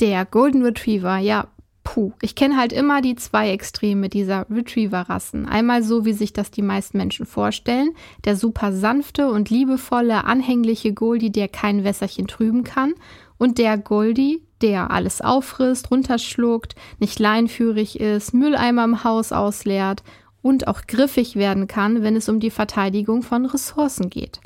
Der 0.00 0.24
Golden 0.24 0.62
Retriever, 0.62 1.18
ja, 1.18 1.46
puh, 1.84 2.12
ich 2.20 2.34
kenne 2.34 2.56
halt 2.56 2.72
immer 2.72 3.00
die 3.00 3.14
zwei 3.14 3.50
Extreme 3.50 4.08
dieser 4.08 4.46
Retriever-Rassen. 4.50 5.46
Einmal 5.46 5.82
so, 5.82 6.04
wie 6.04 6.12
sich 6.12 6.32
das 6.32 6.50
die 6.50 6.62
meisten 6.62 6.98
Menschen 6.98 7.24
vorstellen, 7.24 7.90
der 8.24 8.36
super 8.36 8.72
sanfte 8.72 9.30
und 9.30 9.48
liebevolle, 9.48 10.24
anhängliche 10.24 10.92
Goldie, 10.92 11.30
der 11.30 11.48
kein 11.48 11.84
Wässerchen 11.84 12.26
trüben 12.26 12.64
kann, 12.64 12.94
und 13.38 13.58
der 13.58 13.78
Goldie, 13.78 14.42
der 14.62 14.90
alles 14.90 15.20
auffrisst, 15.20 15.90
runterschluckt, 15.90 16.74
nicht 16.98 17.18
leinführig 17.18 18.00
ist, 18.00 18.34
Mülleimer 18.34 18.84
im 18.84 19.04
Haus 19.04 19.32
ausleert 19.32 20.02
und 20.42 20.68
auch 20.68 20.82
griffig 20.86 21.36
werden 21.36 21.66
kann, 21.66 22.02
wenn 22.02 22.16
es 22.16 22.28
um 22.28 22.40
die 22.40 22.50
Verteidigung 22.50 23.22
von 23.22 23.46
Ressourcen 23.46 24.10
geht. 24.10 24.40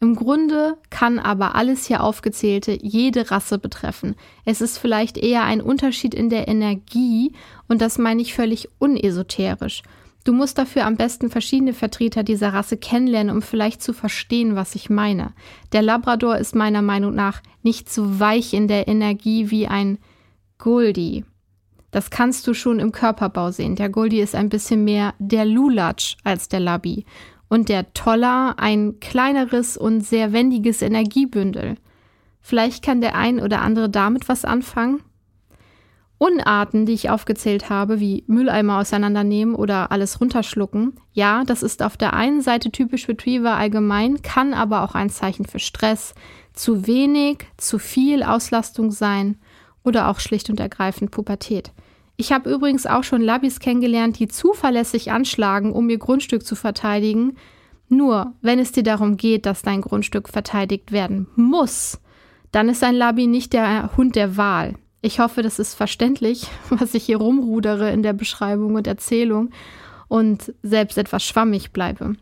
Im 0.00 0.16
Grunde 0.16 0.78
kann 0.90 1.20
aber 1.20 1.54
alles 1.54 1.86
hier 1.86 2.02
aufgezählte 2.02 2.76
jede 2.82 3.30
Rasse 3.30 3.58
betreffen. 3.58 4.16
Es 4.44 4.60
ist 4.60 4.78
vielleicht 4.78 5.16
eher 5.16 5.44
ein 5.44 5.60
Unterschied 5.60 6.12
in 6.12 6.28
der 6.28 6.48
Energie 6.48 7.32
und 7.68 7.80
das 7.80 7.98
meine 7.98 8.20
ich 8.20 8.34
völlig 8.34 8.68
unesoterisch. 8.80 9.82
Du 10.24 10.32
musst 10.32 10.58
dafür 10.58 10.86
am 10.86 10.96
besten 10.96 11.30
verschiedene 11.30 11.72
Vertreter 11.72 12.22
dieser 12.22 12.52
Rasse 12.52 12.76
kennenlernen, 12.76 13.34
um 13.34 13.42
vielleicht 13.42 13.82
zu 13.82 13.92
verstehen, 13.92 14.56
was 14.56 14.74
ich 14.74 14.90
meine. 14.90 15.32
Der 15.72 15.82
Labrador 15.82 16.36
ist 16.36 16.54
meiner 16.54 16.82
Meinung 16.82 17.14
nach 17.14 17.40
nicht 17.64 17.92
so 17.92 18.20
weich 18.20 18.54
in 18.54 18.68
der 18.68 18.88
Energie 18.88 19.50
wie 19.50 19.66
ein 19.66 19.98
Goldie. 20.58 21.24
Das 21.90 22.10
kannst 22.10 22.46
du 22.46 22.54
schon 22.54 22.80
im 22.80 22.90
Körperbau 22.90 23.50
sehen. 23.50 23.76
Der 23.76 23.90
Goldie 23.90 24.20
ist 24.20 24.34
ein 24.34 24.48
bisschen 24.48 24.84
mehr 24.84 25.14
der 25.18 25.44
Lulatsch 25.44 26.16
als 26.24 26.48
der 26.48 26.60
Labby 26.60 27.04
und 27.48 27.68
der 27.68 27.92
Toller 27.92 28.54
ein 28.56 28.98
kleineres 28.98 29.76
und 29.76 30.00
sehr 30.00 30.32
wendiges 30.32 30.80
Energiebündel. 30.80 31.76
Vielleicht 32.40 32.82
kann 32.82 33.00
der 33.00 33.14
ein 33.14 33.40
oder 33.40 33.60
andere 33.60 33.90
damit 33.90 34.28
was 34.28 34.44
anfangen. 34.44 35.02
Unarten, 36.16 36.86
die 36.86 36.92
ich 36.92 37.10
aufgezählt 37.10 37.68
habe, 37.68 38.00
wie 38.00 38.24
Mülleimer 38.26 38.78
auseinandernehmen 38.78 39.54
oder 39.54 39.90
alles 39.92 40.20
runterschlucken, 40.20 40.94
ja, 41.12 41.42
das 41.44 41.62
ist 41.62 41.82
auf 41.82 41.96
der 41.96 42.14
einen 42.14 42.42
Seite 42.42 42.70
typisch 42.70 43.08
Retriever 43.08 43.56
allgemein, 43.56 44.22
kann 44.22 44.54
aber 44.54 44.82
auch 44.82 44.94
ein 44.94 45.10
Zeichen 45.10 45.44
für 45.44 45.58
Stress, 45.58 46.14
zu 46.52 46.86
wenig, 46.86 47.46
zu 47.56 47.78
viel 47.78 48.22
Auslastung 48.22 48.90
sein 48.90 49.36
oder 49.82 50.08
auch 50.08 50.20
schlicht 50.20 50.50
und 50.50 50.60
ergreifend 50.60 51.10
Pubertät. 51.10 51.72
Ich 52.16 52.32
habe 52.32 52.50
übrigens 52.50 52.86
auch 52.86 53.04
schon 53.04 53.22
Labbys 53.22 53.58
kennengelernt, 53.58 54.18
die 54.18 54.28
zuverlässig 54.28 55.10
anschlagen, 55.10 55.72
um 55.72 55.88
ihr 55.90 55.98
Grundstück 55.98 56.44
zu 56.44 56.54
verteidigen. 56.54 57.36
Nur, 57.88 58.34
wenn 58.42 58.58
es 58.58 58.72
dir 58.72 58.82
darum 58.82 59.16
geht, 59.16 59.46
dass 59.46 59.62
dein 59.62 59.80
Grundstück 59.80 60.28
verteidigt 60.28 60.92
werden 60.92 61.26
muss, 61.36 62.00
dann 62.52 62.68
ist 62.68 62.84
ein 62.84 62.94
Labby 62.94 63.26
nicht 63.26 63.52
der 63.52 63.96
Hund 63.96 64.14
der 64.14 64.36
Wahl. 64.36 64.74
Ich 65.00 65.18
hoffe, 65.18 65.42
das 65.42 65.58
ist 65.58 65.74
verständlich, 65.74 66.46
was 66.70 66.94
ich 66.94 67.04
hier 67.04 67.16
rumrudere 67.16 67.90
in 67.90 68.02
der 68.02 68.12
Beschreibung 68.12 68.76
und 68.76 68.86
Erzählung 68.86 69.50
und 70.08 70.54
selbst 70.62 70.98
etwas 70.98 71.24
schwammig 71.24 71.72
bleibe. 71.72 72.14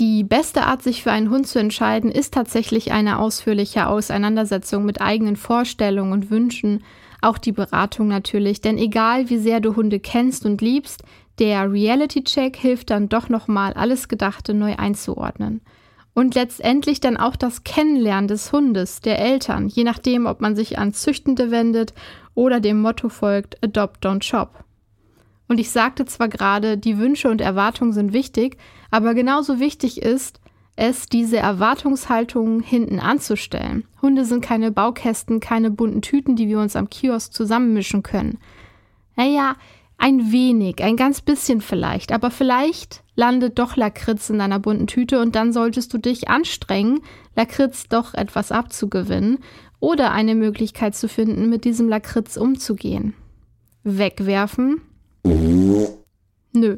Die 0.00 0.24
beste 0.24 0.62
Art, 0.62 0.82
sich 0.82 1.04
für 1.04 1.12
einen 1.12 1.30
Hund 1.30 1.46
zu 1.46 1.60
entscheiden, 1.60 2.10
ist 2.10 2.34
tatsächlich 2.34 2.90
eine 2.90 3.20
ausführliche 3.20 3.86
Auseinandersetzung 3.86 4.84
mit 4.84 5.00
eigenen 5.00 5.36
Vorstellungen 5.36 6.12
und 6.12 6.30
Wünschen 6.30 6.82
auch 7.20 7.38
die 7.38 7.52
Beratung 7.52 8.08
natürlich, 8.08 8.60
denn 8.60 8.76
egal 8.76 9.30
wie 9.30 9.38
sehr 9.38 9.60
du 9.60 9.76
Hunde 9.76 10.00
kennst 10.00 10.44
und 10.46 10.60
liebst, 10.60 11.04
der 11.38 11.70
Reality-Check 11.70 12.56
hilft 12.56 12.90
dann 12.90 13.08
doch 13.08 13.28
nochmal 13.28 13.72
alles 13.74 14.08
Gedachte 14.08 14.52
neu 14.52 14.74
einzuordnen. 14.76 15.60
Und 16.12 16.34
letztendlich 16.34 17.00
dann 17.00 17.16
auch 17.16 17.36
das 17.36 17.64
Kennenlernen 17.64 18.28
des 18.28 18.52
Hundes, 18.52 19.00
der 19.00 19.20
Eltern, 19.20 19.68
je 19.68 19.84
nachdem, 19.84 20.26
ob 20.26 20.40
man 20.40 20.54
sich 20.56 20.78
an 20.78 20.92
Züchtende 20.92 21.50
wendet 21.50 21.94
oder 22.34 22.60
dem 22.60 22.80
Motto 22.80 23.08
folgt 23.08 23.62
Adopt, 23.64 24.04
don't 24.04 24.22
shop. 24.22 24.63
Und 25.54 25.60
ich 25.60 25.70
sagte 25.70 26.04
zwar 26.04 26.26
gerade, 26.26 26.76
die 26.76 26.98
Wünsche 26.98 27.30
und 27.30 27.40
Erwartungen 27.40 27.92
sind 27.92 28.12
wichtig, 28.12 28.56
aber 28.90 29.14
genauso 29.14 29.60
wichtig 29.60 30.02
ist, 30.02 30.40
es, 30.74 31.06
diese 31.06 31.36
Erwartungshaltung 31.36 32.60
hinten 32.60 32.98
anzustellen. 32.98 33.84
Hunde 34.02 34.24
sind 34.24 34.40
keine 34.40 34.72
Baukästen, 34.72 35.38
keine 35.38 35.70
bunten 35.70 36.02
Tüten, 36.02 36.34
die 36.34 36.48
wir 36.48 36.58
uns 36.58 36.74
am 36.74 36.90
Kiosk 36.90 37.32
zusammenmischen 37.32 38.02
können. 38.02 38.38
Naja, 39.14 39.54
Ein 39.96 40.32
wenig, 40.32 40.82
ein 40.82 40.96
ganz 40.96 41.20
bisschen 41.20 41.60
vielleicht, 41.60 42.12
aber 42.12 42.30
vielleicht 42.30 43.02
landet 43.14 43.58
doch 43.58 43.76
Lakritz 43.76 44.28
in 44.28 44.38
deiner 44.38 44.58
bunten 44.58 44.86
Tüte 44.86 45.20
und 45.20 45.36
dann 45.36 45.52
solltest 45.52 45.94
du 45.94 45.98
dich 45.98 46.28
anstrengen, 46.28 47.00
Lakritz 47.36 47.88
doch 47.88 48.12
etwas 48.14 48.50
abzugewinnen 48.50 49.38
oder 49.80 50.10
eine 50.10 50.34
Möglichkeit 50.34 50.96
zu 50.96 51.08
finden, 51.08 51.48
mit 51.48 51.64
diesem 51.64 51.88
Lakritz 51.88 52.36
umzugehen. 52.36 53.14
Wegwerfen? 53.84 54.80
Nö, 55.24 56.76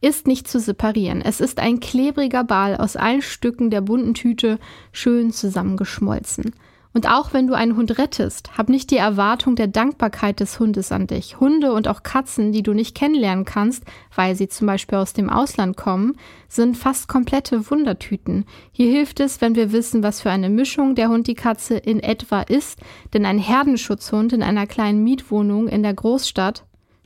ist 0.00 0.26
nicht 0.26 0.48
zu 0.48 0.58
separieren. 0.58 1.22
Es 1.22 1.40
ist 1.40 1.58
ein 1.58 1.80
klebriger 1.80 2.44
Ball 2.44 2.76
aus 2.76 2.96
allen 2.96 3.22
Stücken 3.22 3.70
der 3.70 3.80
bunten 3.80 4.14
Tüte 4.14 4.58
schön 4.92 5.32
zusammengeschmolzen. 5.32 6.52
Und 6.92 7.10
auch 7.10 7.32
wenn 7.32 7.48
du 7.48 7.54
einen 7.54 7.76
Hund 7.76 7.98
rettest, 7.98 8.56
hab 8.56 8.68
nicht 8.68 8.92
die 8.92 8.98
Erwartung 8.98 9.56
der 9.56 9.66
Dankbarkeit 9.66 10.38
des 10.38 10.60
Hundes 10.60 10.92
an 10.92 11.08
dich. 11.08 11.40
Hunde 11.40 11.72
und 11.72 11.88
auch 11.88 12.04
Katzen, 12.04 12.52
die 12.52 12.62
du 12.62 12.72
nicht 12.72 12.94
kennenlernen 12.94 13.44
kannst, 13.44 13.82
weil 14.14 14.36
sie 14.36 14.48
zum 14.48 14.68
Beispiel 14.68 14.98
aus 14.98 15.12
dem 15.12 15.28
Ausland 15.28 15.76
kommen, 15.76 16.16
sind 16.48 16.76
fast 16.76 17.08
komplette 17.08 17.68
Wundertüten. 17.68 18.44
Hier 18.70 18.92
hilft 18.92 19.18
es, 19.18 19.40
wenn 19.40 19.56
wir 19.56 19.72
wissen, 19.72 20.04
was 20.04 20.20
für 20.20 20.30
eine 20.30 20.48
Mischung 20.48 20.94
der 20.94 21.08
Hund 21.08 21.26
die 21.26 21.34
Katze 21.34 21.76
in 21.76 21.98
etwa 21.98 22.42
ist, 22.42 22.78
denn 23.12 23.26
ein 23.26 23.38
Herdenschutzhund 23.38 24.32
in 24.32 24.44
einer 24.44 24.68
kleinen 24.68 25.02
Mietwohnung 25.02 25.66
in 25.66 25.82
der 25.82 25.94
Großstadt 25.94 26.64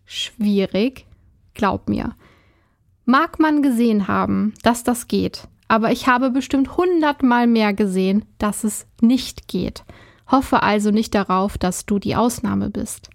schwierig, 0.09 1.07
glaub 1.55 1.89
mir. 1.89 2.17
Mag 3.05 3.39
man 3.39 3.63
gesehen 3.63 4.09
haben, 4.09 4.55
dass 4.63 4.83
das 4.83 5.07
geht, 5.07 5.47
aber 5.69 5.93
ich 5.93 6.09
habe 6.09 6.31
bestimmt 6.31 6.77
hundertmal 6.77 7.47
mehr 7.47 7.73
gesehen, 7.75 8.25
dass 8.39 8.65
es 8.65 8.87
nicht 9.01 9.47
geht. 9.47 9.85
Hoffe 10.31 10.63
also 10.63 10.91
nicht 10.91 11.15
darauf, 11.15 11.57
dass 11.57 11.87
du 11.87 11.99
die 11.99 12.17
Ausnahme 12.17 12.71
bist. 12.71 13.11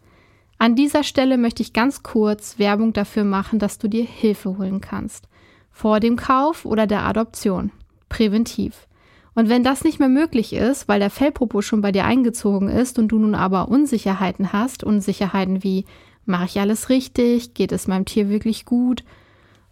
An 0.57 0.75
dieser 0.75 1.03
Stelle 1.03 1.37
möchte 1.37 1.61
ich 1.61 1.73
ganz 1.73 2.03
kurz 2.03 2.57
Werbung 2.57 2.93
dafür 2.93 3.23
machen, 3.23 3.59
dass 3.59 3.79
du 3.79 3.87
dir 3.87 4.05
Hilfe 4.05 4.57
holen 4.57 4.81
kannst. 4.81 5.27
Vor 5.71 5.99
dem 5.99 6.15
Kauf 6.15 6.65
oder 6.65 6.87
der 6.87 7.03
Adoption. 7.03 7.71
Präventiv. 8.07 8.87
Und 9.35 9.49
wenn 9.49 9.63
das 9.63 9.83
nicht 9.83 9.99
mehr 9.99 10.09
möglich 10.09 10.53
ist, 10.53 10.87
weil 10.87 10.99
der 10.99 11.09
Fellpopo 11.09 11.61
schon 11.61 11.81
bei 11.81 11.91
dir 11.91 12.05
eingezogen 12.05 12.69
ist 12.69 12.99
und 12.99 13.07
du 13.07 13.17
nun 13.17 13.33
aber 13.33 13.67
Unsicherheiten 13.67 14.53
hast, 14.53 14.83
Unsicherheiten 14.83 15.63
wie, 15.63 15.85
mache 16.25 16.45
ich 16.45 16.59
alles 16.59 16.89
richtig, 16.89 17.53
geht 17.53 17.71
es 17.71 17.87
meinem 17.87 18.05
Tier 18.05 18.29
wirklich 18.29 18.65
gut, 18.65 19.03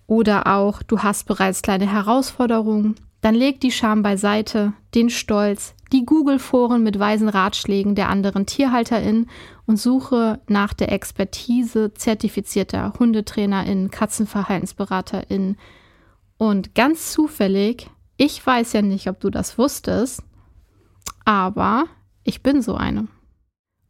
oder 0.08 0.48
auch, 0.48 0.84
du 0.84 1.00
hast 1.00 1.26
bereits 1.26 1.62
kleine 1.62 1.90
Herausforderungen, 1.90 2.96
dann 3.22 3.36
leg 3.36 3.62
die 3.62 3.72
Scham 3.72 4.02
beiseite, 4.04 4.74
den 4.96 5.10
Stolz, 5.10 5.76
die 5.94 6.06
Google-Foren 6.06 6.84
mit 6.84 7.00
weisen 7.00 7.30
Ratschlägen 7.30 7.96
der 7.96 8.10
anderen 8.10 8.46
TierhalterInnen 8.46 9.30
und 9.68 9.78
suche 9.78 10.42
nach 10.48 10.74
der 10.74 10.92
Expertise 10.92 11.94
zertifizierter 11.94 12.94
HundetrainerInnen, 12.98 13.92
KatzenverhaltensberaterInnen. 13.92 15.58
Und 16.38 16.76
ganz 16.76 17.12
zufällig, 17.12 17.90
ich 18.18 18.46
weiß 18.46 18.74
ja 18.74 18.82
nicht, 18.82 19.08
ob 19.08 19.20
du 19.20 19.30
das 19.30 19.58
wusstest, 19.58 20.24
aber 21.24 21.86
ich 22.24 22.42
bin 22.42 22.62
so 22.62 22.76
eine. 22.76 23.08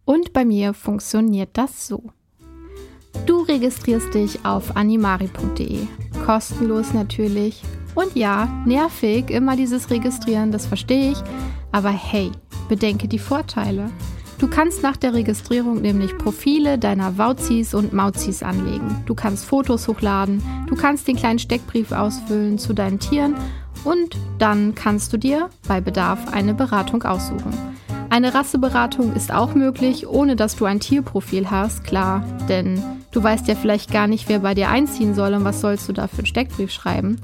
Und 0.05 0.33
bei 0.33 0.43
mir 0.43 0.73
funktioniert 0.73 1.51
das 1.53 1.87
so. 1.87 2.11
Du 3.25 3.41
registrierst 3.41 4.13
dich 4.13 4.45
auf 4.45 4.75
animari.de. 4.75 5.87
Kostenlos 6.25 6.93
natürlich. 6.93 7.63
Und 7.95 8.15
ja, 8.15 8.47
nervig, 8.65 9.29
immer 9.29 9.55
dieses 9.55 9.89
Registrieren, 9.89 10.51
das 10.51 10.65
verstehe 10.65 11.11
ich. 11.11 11.17
Aber 11.71 11.89
hey, 11.89 12.31
bedenke 12.69 13.07
die 13.07 13.19
Vorteile. 13.19 13.89
Du 14.41 14.47
kannst 14.47 14.81
nach 14.81 14.97
der 14.97 15.13
Registrierung 15.13 15.81
nämlich 15.81 16.17
Profile 16.17 16.79
deiner 16.79 17.19
Wauzis 17.19 17.75
und 17.75 17.93
Mauzis 17.93 18.41
anlegen. 18.41 19.03
Du 19.05 19.13
kannst 19.13 19.45
Fotos 19.45 19.87
hochladen, 19.87 20.41
du 20.67 20.75
kannst 20.75 21.07
den 21.07 21.15
kleinen 21.15 21.37
Steckbrief 21.37 21.91
ausfüllen 21.91 22.57
zu 22.57 22.73
deinen 22.73 22.97
Tieren 22.97 23.35
und 23.83 24.17
dann 24.39 24.73
kannst 24.73 25.13
du 25.13 25.17
dir 25.17 25.51
bei 25.67 25.79
Bedarf 25.79 26.33
eine 26.33 26.55
Beratung 26.55 27.03
aussuchen. 27.03 27.53
Eine 28.09 28.33
Rasseberatung 28.33 29.13
ist 29.13 29.31
auch 29.31 29.53
möglich, 29.53 30.07
ohne 30.07 30.35
dass 30.35 30.55
du 30.55 30.65
ein 30.65 30.79
Tierprofil 30.79 31.51
hast, 31.51 31.83
klar, 31.83 32.25
denn 32.49 32.81
Du 33.11 33.21
weißt 33.21 33.47
ja 33.47 33.55
vielleicht 33.55 33.91
gar 33.91 34.07
nicht, 34.07 34.29
wer 34.29 34.39
bei 34.39 34.53
dir 34.53 34.69
einziehen 34.69 35.13
soll 35.13 35.33
und 35.33 35.43
was 35.43 35.61
sollst 35.61 35.87
du 35.89 35.93
da 35.93 36.07
für 36.07 36.19
einen 36.19 36.25
Steckbrief 36.25 36.71
schreiben. 36.71 37.19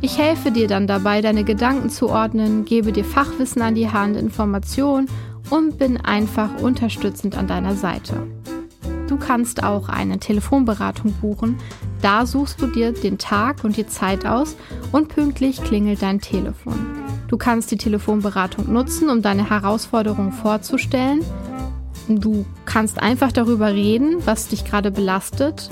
Ich 0.00 0.18
helfe 0.18 0.50
dir 0.50 0.66
dann 0.66 0.86
dabei, 0.86 1.20
deine 1.20 1.44
Gedanken 1.44 1.90
zu 1.90 2.08
ordnen, 2.08 2.64
gebe 2.64 2.90
dir 2.90 3.04
Fachwissen 3.04 3.62
an 3.62 3.74
die 3.74 3.90
Hand, 3.90 4.16
Informationen 4.16 5.08
und 5.50 5.78
bin 5.78 5.98
einfach 5.98 6.60
unterstützend 6.60 7.36
an 7.36 7.46
deiner 7.46 7.76
Seite. 7.76 8.26
Du 9.08 9.16
kannst 9.16 9.62
auch 9.62 9.88
eine 9.88 10.18
Telefonberatung 10.18 11.12
buchen. 11.14 11.58
Da 12.00 12.26
suchst 12.26 12.62
du 12.62 12.68
dir 12.68 12.92
den 12.92 13.18
Tag 13.18 13.64
und 13.64 13.76
die 13.76 13.86
Zeit 13.86 14.24
aus 14.24 14.56
und 14.92 15.08
pünktlich 15.08 15.62
klingelt 15.62 16.00
dein 16.00 16.20
Telefon. 16.20 16.78
Du 17.28 17.36
kannst 17.36 17.70
die 17.70 17.76
Telefonberatung 17.76 18.72
nutzen, 18.72 19.10
um 19.10 19.20
deine 19.20 19.50
Herausforderungen 19.50 20.32
vorzustellen, 20.32 21.20
Du 22.18 22.44
kannst 22.64 23.00
einfach 23.00 23.30
darüber 23.30 23.72
reden, 23.72 24.16
was 24.24 24.48
dich 24.48 24.64
gerade 24.64 24.90
belastet. 24.90 25.70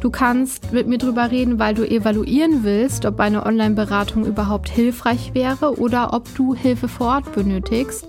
Du 0.00 0.10
kannst 0.10 0.72
mit 0.72 0.86
mir 0.86 0.98
darüber 0.98 1.30
reden, 1.30 1.58
weil 1.58 1.74
du 1.74 1.82
evaluieren 1.82 2.62
willst, 2.62 3.04
ob 3.04 3.18
eine 3.20 3.44
Online-Beratung 3.44 4.24
überhaupt 4.24 4.68
hilfreich 4.68 5.34
wäre 5.34 5.78
oder 5.78 6.12
ob 6.14 6.32
du 6.36 6.54
Hilfe 6.54 6.88
vor 6.88 7.08
Ort 7.08 7.34
benötigst 7.34 8.06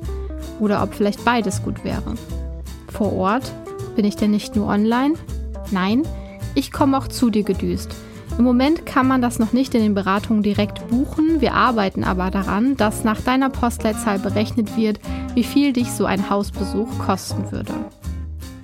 oder 0.59 0.83
ob 0.83 0.93
vielleicht 0.93 1.25
beides 1.25 1.63
gut 1.63 1.83
wäre. 1.83 2.15
Vor 2.87 3.13
Ort 3.13 3.51
bin 3.95 4.05
ich 4.05 4.15
denn 4.15 4.31
nicht 4.31 4.55
nur 4.55 4.67
online? 4.67 5.15
Nein, 5.71 6.03
ich 6.55 6.71
komme 6.71 6.97
auch 6.97 7.07
zu 7.07 7.29
dir 7.29 7.43
gedüst. 7.43 7.89
Im 8.37 8.43
Moment 8.45 8.85
kann 8.85 9.07
man 9.07 9.21
das 9.21 9.39
noch 9.39 9.53
nicht 9.53 9.75
in 9.75 9.81
den 9.81 9.93
Beratungen 9.93 10.43
direkt 10.43 10.87
buchen. 10.87 11.41
Wir 11.41 11.53
arbeiten 11.53 12.03
aber 12.03 12.31
daran, 12.31 12.75
dass 12.77 13.03
nach 13.03 13.21
deiner 13.21 13.49
Postleitzahl 13.49 14.19
berechnet 14.19 14.77
wird, 14.77 14.99
wie 15.35 15.43
viel 15.43 15.73
dich 15.73 15.91
so 15.91 16.05
ein 16.05 16.29
Hausbesuch 16.29 16.87
kosten 16.99 17.51
würde. 17.51 17.73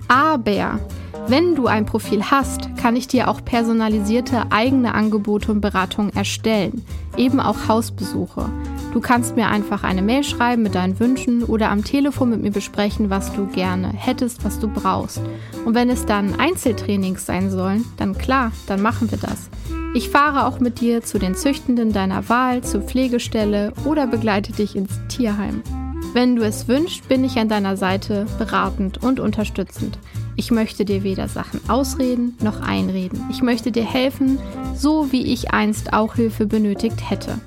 Aber 0.07 0.79
wenn 1.27 1.55
du 1.55 1.67
ein 1.67 1.85
Profil 1.85 2.23
hast, 2.23 2.75
kann 2.77 2.95
ich 2.95 3.07
dir 3.07 3.27
auch 3.27 3.43
personalisierte 3.43 4.51
eigene 4.51 4.93
Angebote 4.93 5.51
und 5.51 5.61
Beratungen 5.61 6.15
erstellen, 6.15 6.85
eben 7.17 7.39
auch 7.39 7.67
Hausbesuche. 7.67 8.49
Du 8.93 9.01
kannst 9.01 9.35
mir 9.35 9.47
einfach 9.47 9.83
eine 9.83 10.01
Mail 10.01 10.23
schreiben 10.23 10.63
mit 10.63 10.75
deinen 10.75 10.99
Wünschen 10.99 11.43
oder 11.43 11.69
am 11.69 11.83
Telefon 11.83 12.29
mit 12.29 12.41
mir 12.41 12.51
besprechen, 12.51 13.09
was 13.09 13.31
du 13.33 13.47
gerne 13.47 13.89
hättest, 13.89 14.43
was 14.43 14.59
du 14.59 14.67
brauchst. 14.67 15.21
Und 15.65 15.75
wenn 15.75 15.89
es 15.89 16.05
dann 16.05 16.39
Einzeltrainings 16.39 17.25
sein 17.25 17.51
sollen, 17.51 17.85
dann 17.97 18.17
klar, 18.17 18.51
dann 18.65 18.81
machen 18.81 19.11
wir 19.11 19.17
das. 19.17 19.49
Ich 19.93 20.09
fahre 20.09 20.45
auch 20.45 20.59
mit 20.59 20.79
dir 20.79 21.03
zu 21.03 21.19
den 21.19 21.35
Züchtenden 21.35 21.91
deiner 21.91 22.29
Wahl, 22.29 22.63
zur 22.63 22.81
Pflegestelle 22.81 23.73
oder 23.85 24.07
begleite 24.07 24.51
dich 24.51 24.75
ins 24.75 24.99
Tierheim. 25.07 25.61
Wenn 26.13 26.35
du 26.35 26.43
es 26.43 26.67
wünschst, 26.67 27.07
bin 27.07 27.23
ich 27.23 27.37
an 27.37 27.49
deiner 27.49 27.77
Seite 27.77 28.25
beratend 28.37 29.03
und 29.03 29.19
unterstützend. 29.19 29.99
Ich 30.35 30.51
möchte 30.51 30.85
dir 30.85 31.03
weder 31.03 31.27
Sachen 31.27 31.59
ausreden 31.67 32.37
noch 32.41 32.61
einreden. 32.61 33.23
Ich 33.31 33.41
möchte 33.41 33.71
dir 33.71 33.85
helfen, 33.85 34.37
so 34.75 35.11
wie 35.11 35.33
ich 35.33 35.51
einst 35.51 35.93
auch 35.93 36.15
Hilfe 36.15 36.45
benötigt 36.45 37.09
hätte. 37.09 37.39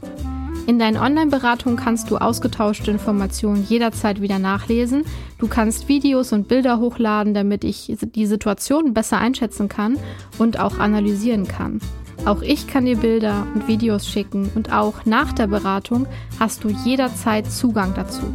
In 0.70 0.78
deinen 0.78 0.98
Online-Beratungen 0.98 1.76
kannst 1.76 2.12
du 2.12 2.18
ausgetauschte 2.18 2.92
Informationen 2.92 3.66
jederzeit 3.68 4.20
wieder 4.20 4.38
nachlesen. 4.38 5.02
Du 5.38 5.48
kannst 5.48 5.88
Videos 5.88 6.32
und 6.32 6.46
Bilder 6.46 6.78
hochladen, 6.78 7.34
damit 7.34 7.64
ich 7.64 7.92
die 8.14 8.26
Situation 8.26 8.94
besser 8.94 9.18
einschätzen 9.18 9.68
kann 9.68 9.98
und 10.38 10.60
auch 10.60 10.78
analysieren 10.78 11.48
kann. 11.48 11.80
Auch 12.24 12.40
ich 12.40 12.68
kann 12.68 12.84
dir 12.84 12.96
Bilder 12.96 13.48
und 13.52 13.66
Videos 13.66 14.06
schicken 14.06 14.48
und 14.54 14.72
auch 14.72 15.04
nach 15.06 15.32
der 15.32 15.48
Beratung 15.48 16.06
hast 16.38 16.62
du 16.62 16.68
jederzeit 16.68 17.50
Zugang 17.50 17.92
dazu. 17.96 18.32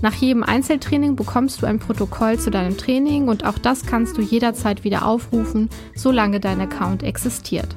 Nach 0.00 0.14
jedem 0.14 0.42
Einzeltraining 0.42 1.16
bekommst 1.16 1.60
du 1.60 1.66
ein 1.66 1.80
Protokoll 1.80 2.38
zu 2.38 2.50
deinem 2.50 2.78
Training 2.78 3.28
und 3.28 3.44
auch 3.44 3.58
das 3.58 3.84
kannst 3.84 4.16
du 4.16 4.22
jederzeit 4.22 4.84
wieder 4.84 5.04
aufrufen, 5.04 5.68
solange 5.94 6.40
dein 6.40 6.62
Account 6.62 7.02
existiert. 7.02 7.76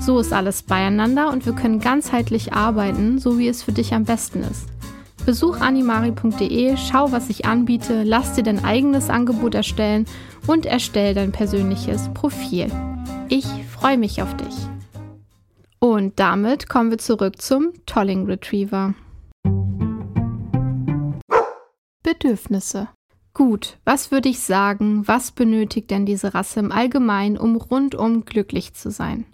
So 0.00 0.18
ist 0.18 0.32
alles 0.32 0.62
beieinander 0.62 1.30
und 1.30 1.46
wir 1.46 1.54
können 1.54 1.80
ganzheitlich 1.80 2.52
arbeiten, 2.52 3.18
so 3.18 3.38
wie 3.38 3.48
es 3.48 3.62
für 3.62 3.72
dich 3.72 3.94
am 3.94 4.04
besten 4.04 4.42
ist. 4.42 4.68
Besuch 5.24 5.60
animari.de, 5.60 6.76
schau, 6.76 7.10
was 7.10 7.30
ich 7.30 7.46
anbiete, 7.46 8.02
lass 8.02 8.34
dir 8.34 8.42
dein 8.42 8.62
eigenes 8.62 9.08
Angebot 9.08 9.54
erstellen 9.54 10.06
und 10.46 10.66
erstell 10.66 11.14
dein 11.14 11.32
persönliches 11.32 12.10
Profil. 12.12 12.70
Ich 13.30 13.46
freue 13.70 13.96
mich 13.96 14.20
auf 14.20 14.36
dich. 14.36 14.54
Und 15.78 16.20
damit 16.20 16.68
kommen 16.68 16.90
wir 16.90 16.98
zurück 16.98 17.40
zum 17.40 17.72
Tolling 17.86 18.26
Retriever. 18.26 18.94
Bedürfnisse. 22.02 22.88
Gut, 23.32 23.78
was 23.84 24.10
würde 24.10 24.28
ich 24.28 24.40
sagen, 24.40 25.08
was 25.08 25.32
benötigt 25.32 25.90
denn 25.90 26.06
diese 26.06 26.34
Rasse 26.34 26.60
im 26.60 26.70
Allgemeinen, 26.70 27.36
um 27.36 27.56
rundum 27.56 28.24
glücklich 28.24 28.74
zu 28.74 28.90
sein? 28.90 29.26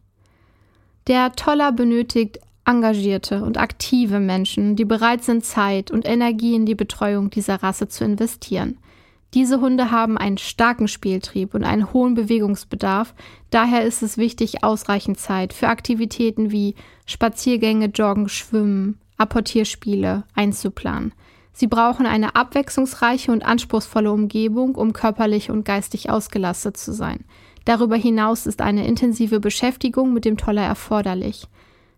Der 1.06 1.32
Toller 1.32 1.72
benötigt 1.72 2.38
engagierte 2.64 3.42
und 3.42 3.58
aktive 3.58 4.20
Menschen, 4.20 4.76
die 4.76 4.84
bereit 4.84 5.24
sind, 5.24 5.44
Zeit 5.44 5.90
und 5.90 6.06
Energie 6.06 6.54
in 6.54 6.66
die 6.66 6.74
Betreuung 6.74 7.30
dieser 7.30 7.62
Rasse 7.62 7.88
zu 7.88 8.04
investieren. 8.04 8.78
Diese 9.34 9.60
Hunde 9.60 9.92
haben 9.92 10.18
einen 10.18 10.38
starken 10.38 10.88
Spieltrieb 10.88 11.54
und 11.54 11.62
einen 11.62 11.92
hohen 11.92 12.14
Bewegungsbedarf. 12.14 13.14
Daher 13.50 13.84
ist 13.84 14.02
es 14.02 14.18
wichtig, 14.18 14.64
ausreichend 14.64 15.20
Zeit 15.20 15.52
für 15.52 15.68
Aktivitäten 15.68 16.50
wie 16.50 16.74
Spaziergänge, 17.06 17.86
Joggen, 17.86 18.28
Schwimmen, 18.28 18.98
Apportierspiele 19.18 20.24
einzuplanen. 20.34 21.12
Sie 21.52 21.66
brauchen 21.66 22.06
eine 22.06 22.34
abwechslungsreiche 22.36 23.30
und 23.30 23.44
anspruchsvolle 23.44 24.10
Umgebung, 24.10 24.74
um 24.74 24.92
körperlich 24.92 25.50
und 25.50 25.64
geistig 25.64 26.10
ausgelastet 26.10 26.76
zu 26.76 26.92
sein. 26.92 27.24
Darüber 27.64 27.96
hinaus 27.96 28.46
ist 28.46 28.60
eine 28.60 28.86
intensive 28.86 29.40
Beschäftigung 29.40 30.12
mit 30.12 30.24
dem 30.24 30.36
Toller 30.36 30.62
erforderlich. 30.62 31.46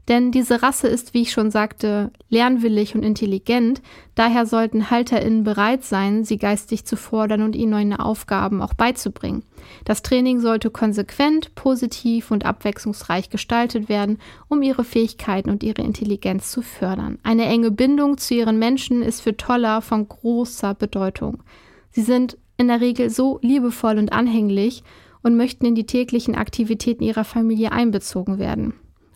Denn 0.09 0.33
diese 0.33 0.63
Rasse 0.63 0.89
ist, 0.89 1.15
wie 1.15 1.23
ich 1.23 1.33
schon 1.33 1.53
sagte, 1.53 2.11
lernwillig 2.29 2.97
und 2.97 3.05
intelligent, 3.05 3.81
daher 4.17 4.47
sollten 4.47 4.91
HalterInnen 4.91 5.45
bereit 5.45 5.85
sein, 5.85 6.25
sie 6.25 6.39
geistig 6.39 6.85
zu 6.85 6.97
fordern 6.97 7.43
und 7.43 7.55
ihnen 7.55 7.71
neue 7.71 8.01
Aufgaben 8.01 8.63
auch 8.63 8.75
beizubringen. 8.75 9.45
Das 9.85 10.03
Training 10.03 10.41
sollte 10.41 10.71
konsequent, 10.71 11.55
positiv 11.55 12.33
und 12.33 12.45
abwechslungsreich 12.45 13.31
gestaltet 13.31 13.89
werden, 13.89 14.19
um 14.49 14.63
ihre 14.63 14.83
Fähigkeiten 14.83 15.51
und 15.51 15.63
ihre 15.63 15.83
Intelligenz 15.83 16.51
zu 16.51 16.63
fördern. 16.63 17.19
Eine 17.23 17.45
enge 17.45 17.71
Bindung 17.71 18.19
zu 18.19 18.35
ihren 18.35 18.59
Menschen 18.59 19.03
ist 19.03 19.21
für 19.21 19.37
Toller 19.37 19.83
von 19.83 20.09
großer 20.09 20.75
Bedeutung. 20.75 21.45
Sie 21.93 22.03
sind 22.03 22.37
in 22.57 22.69
der 22.69 22.81
Regel 22.81 23.09
so 23.09 23.39
liebevoll 23.43 23.99
und 23.99 24.13
anhänglich 24.13 24.83
und 25.23 25.37
möchten 25.37 25.67
in 25.67 25.75
die 25.75 25.87
täglichen 25.87 26.35
Aktivitäten 26.35 27.05
ihrer 27.05 27.25
Familie 27.25 27.73
einbezogen 27.73 28.39
werden. 28.39 28.75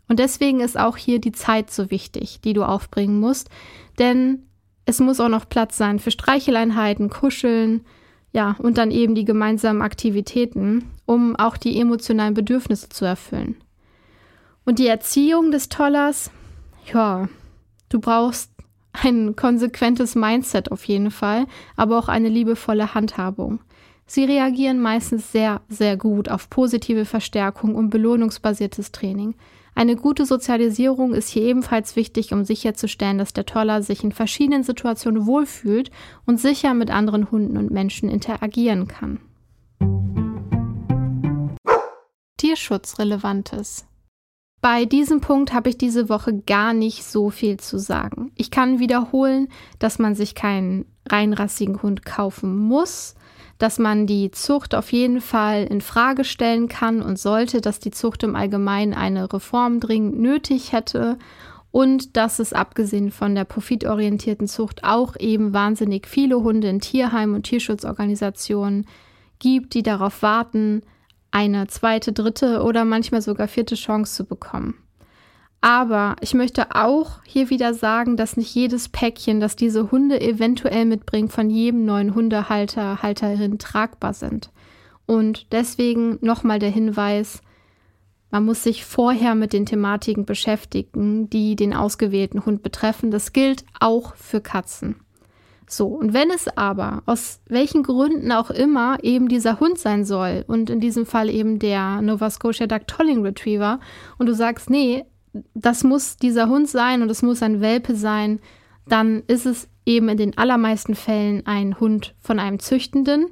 Und 0.08 0.18
deswegen 0.18 0.60
ist 0.60 0.78
auch 0.78 0.96
hier 0.96 1.20
die 1.20 1.32
Zeit 1.32 1.70
so 1.70 1.90
wichtig, 1.90 2.40
die 2.42 2.52
du 2.52 2.62
aufbringen 2.62 3.18
musst, 3.18 3.48
denn 3.98 4.42
es 4.84 5.00
muss 5.00 5.18
auch 5.18 5.28
noch 5.28 5.48
Platz 5.48 5.76
sein 5.76 5.98
für 5.98 6.12
Streicheleinheiten, 6.12 7.10
Kuscheln, 7.10 7.84
ja, 8.32 8.54
und 8.58 8.78
dann 8.78 8.90
eben 8.90 9.14
die 9.14 9.24
gemeinsamen 9.24 9.82
Aktivitäten, 9.82 10.90
um 11.06 11.36
auch 11.36 11.56
die 11.56 11.80
emotionalen 11.80 12.34
Bedürfnisse 12.34 12.88
zu 12.88 13.04
erfüllen. 13.04 13.56
Und 14.64 14.78
die 14.78 14.86
Erziehung 14.86 15.50
des 15.50 15.68
Tollers, 15.68 16.30
ja, 16.92 17.28
du 17.88 18.00
brauchst 18.00 18.50
ein 18.92 19.36
konsequentes 19.36 20.14
Mindset 20.14 20.70
auf 20.70 20.84
jeden 20.84 21.10
Fall, 21.10 21.46
aber 21.76 21.98
auch 21.98 22.08
eine 22.08 22.28
liebevolle 22.28 22.94
Handhabung. 22.94 23.60
Sie 24.08 24.24
reagieren 24.24 24.80
meistens 24.80 25.32
sehr, 25.32 25.62
sehr 25.68 25.96
gut 25.96 26.28
auf 26.28 26.48
positive 26.48 27.04
Verstärkung 27.04 27.74
und 27.74 27.90
belohnungsbasiertes 27.90 28.92
Training. 28.92 29.34
Eine 29.74 29.96
gute 29.96 30.24
Sozialisierung 30.24 31.12
ist 31.12 31.28
hier 31.28 31.42
ebenfalls 31.42 31.96
wichtig, 31.96 32.32
um 32.32 32.44
sicherzustellen, 32.44 33.18
dass 33.18 33.32
der 33.32 33.46
Toller 33.46 33.82
sich 33.82 34.04
in 34.04 34.12
verschiedenen 34.12 34.62
Situationen 34.62 35.26
wohlfühlt 35.26 35.90
und 36.24 36.40
sicher 36.40 36.72
mit 36.72 36.90
anderen 36.90 37.30
Hunden 37.32 37.56
und 37.56 37.72
Menschen 37.72 38.08
interagieren 38.08 38.86
kann. 38.86 39.18
Tierschutzrelevantes. 42.38 43.86
Bei 44.62 44.84
diesem 44.84 45.20
Punkt 45.20 45.52
habe 45.52 45.68
ich 45.68 45.78
diese 45.78 46.08
Woche 46.08 46.42
gar 46.46 46.72
nicht 46.72 47.04
so 47.04 47.30
viel 47.30 47.58
zu 47.58 47.78
sagen. 47.78 48.30
Ich 48.36 48.50
kann 48.50 48.78
wiederholen, 48.78 49.48
dass 49.78 49.98
man 49.98 50.14
sich 50.14 50.34
keinen 50.34 50.86
reinrassigen 51.06 51.82
Hund 51.82 52.04
kaufen 52.04 52.56
muss 52.56 53.14
dass 53.58 53.78
man 53.78 54.06
die 54.06 54.30
Zucht 54.30 54.74
auf 54.74 54.92
jeden 54.92 55.20
Fall 55.20 55.64
in 55.64 55.80
Frage 55.80 56.24
stellen 56.24 56.68
kann 56.68 57.00
und 57.00 57.18
sollte, 57.18 57.60
dass 57.60 57.78
die 57.78 57.90
Zucht 57.90 58.22
im 58.22 58.36
Allgemeinen 58.36 58.94
eine 58.94 59.32
Reform 59.32 59.80
dringend 59.80 60.18
nötig 60.18 60.72
hätte 60.72 61.18
und 61.70 62.16
dass 62.16 62.38
es 62.38 62.52
abgesehen 62.52 63.10
von 63.10 63.34
der 63.34 63.44
profitorientierten 63.44 64.48
Zucht 64.48 64.84
auch 64.84 65.16
eben 65.18 65.52
wahnsinnig 65.52 66.06
viele 66.06 66.42
Hunde 66.42 66.68
in 66.68 66.80
Tierheimen 66.80 67.34
und 67.34 67.42
Tierschutzorganisationen 67.42 68.86
gibt, 69.38 69.74
die 69.74 69.82
darauf 69.82 70.22
warten, 70.22 70.82
eine 71.30 71.66
zweite, 71.66 72.12
dritte 72.12 72.62
oder 72.62 72.84
manchmal 72.84 73.20
sogar 73.20 73.48
vierte 73.48 73.74
Chance 73.74 74.14
zu 74.16 74.24
bekommen. 74.24 74.85
Aber 75.66 76.14
ich 76.20 76.32
möchte 76.32 76.76
auch 76.76 77.18
hier 77.24 77.50
wieder 77.50 77.74
sagen, 77.74 78.16
dass 78.16 78.36
nicht 78.36 78.54
jedes 78.54 78.88
Päckchen, 78.88 79.40
das 79.40 79.56
diese 79.56 79.90
Hunde 79.90 80.20
eventuell 80.20 80.84
mitbringen, 80.84 81.28
von 81.28 81.50
jedem 81.50 81.84
neuen 81.84 82.14
Hundehalter, 82.14 83.02
Halterin 83.02 83.58
tragbar 83.58 84.14
sind. 84.14 84.52
Und 85.06 85.50
deswegen 85.50 86.18
nochmal 86.20 86.60
der 86.60 86.70
Hinweis, 86.70 87.42
man 88.30 88.44
muss 88.44 88.62
sich 88.62 88.84
vorher 88.84 89.34
mit 89.34 89.52
den 89.52 89.66
Thematiken 89.66 90.24
beschäftigen, 90.24 91.28
die 91.30 91.56
den 91.56 91.74
ausgewählten 91.74 92.46
Hund 92.46 92.62
betreffen. 92.62 93.10
Das 93.10 93.32
gilt 93.32 93.64
auch 93.80 94.14
für 94.14 94.40
Katzen. 94.40 95.00
So, 95.68 95.88
und 95.88 96.12
wenn 96.12 96.30
es 96.30 96.46
aber 96.56 97.02
aus 97.06 97.40
welchen 97.48 97.82
Gründen 97.82 98.30
auch 98.30 98.50
immer 98.50 98.98
eben 99.02 99.26
dieser 99.26 99.58
Hund 99.58 99.80
sein 99.80 100.04
soll 100.04 100.44
und 100.46 100.70
in 100.70 100.78
diesem 100.78 101.06
Fall 101.06 101.28
eben 101.28 101.58
der 101.58 102.02
Nova 102.02 102.30
Scotia 102.30 102.68
Duck 102.68 102.86
Tolling 102.86 103.22
Retriever 103.22 103.80
und 104.16 104.26
du 104.26 104.32
sagst, 104.32 104.70
nee, 104.70 105.04
das 105.54 105.84
muss 105.84 106.16
dieser 106.16 106.48
Hund 106.48 106.68
sein 106.68 107.02
und 107.02 107.10
es 107.10 107.22
muss 107.22 107.42
ein 107.42 107.60
Welpe 107.60 107.94
sein, 107.94 108.40
dann 108.88 109.22
ist 109.26 109.46
es 109.46 109.68
eben 109.84 110.08
in 110.08 110.16
den 110.16 110.36
allermeisten 110.36 110.94
Fällen 110.94 111.46
ein 111.46 111.78
Hund 111.80 112.14
von 112.20 112.38
einem 112.38 112.58
Züchtenden. 112.58 113.26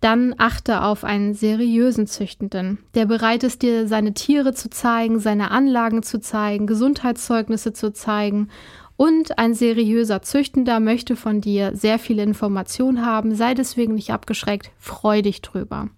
Dann 0.00 0.34
achte 0.36 0.82
auf 0.82 1.02
einen 1.02 1.32
seriösen 1.32 2.06
Züchtenden, 2.06 2.78
der 2.94 3.06
bereit 3.06 3.42
ist, 3.42 3.62
dir 3.62 3.88
seine 3.88 4.12
Tiere 4.12 4.52
zu 4.52 4.68
zeigen, 4.68 5.18
seine 5.18 5.50
Anlagen 5.50 6.02
zu 6.02 6.20
zeigen, 6.20 6.66
Gesundheitszeugnisse 6.66 7.72
zu 7.72 7.92
zeigen. 7.92 8.48
Und 8.96 9.38
ein 9.38 9.54
seriöser 9.54 10.20
Züchtender 10.20 10.78
möchte 10.78 11.16
von 11.16 11.40
dir 11.40 11.74
sehr 11.74 11.98
viele 11.98 12.22
Informationen 12.22 13.04
haben, 13.04 13.34
sei 13.34 13.54
deswegen 13.54 13.94
nicht 13.94 14.12
abgeschreckt, 14.12 14.70
freu 14.78 15.22
dich 15.22 15.40
drüber. 15.40 15.88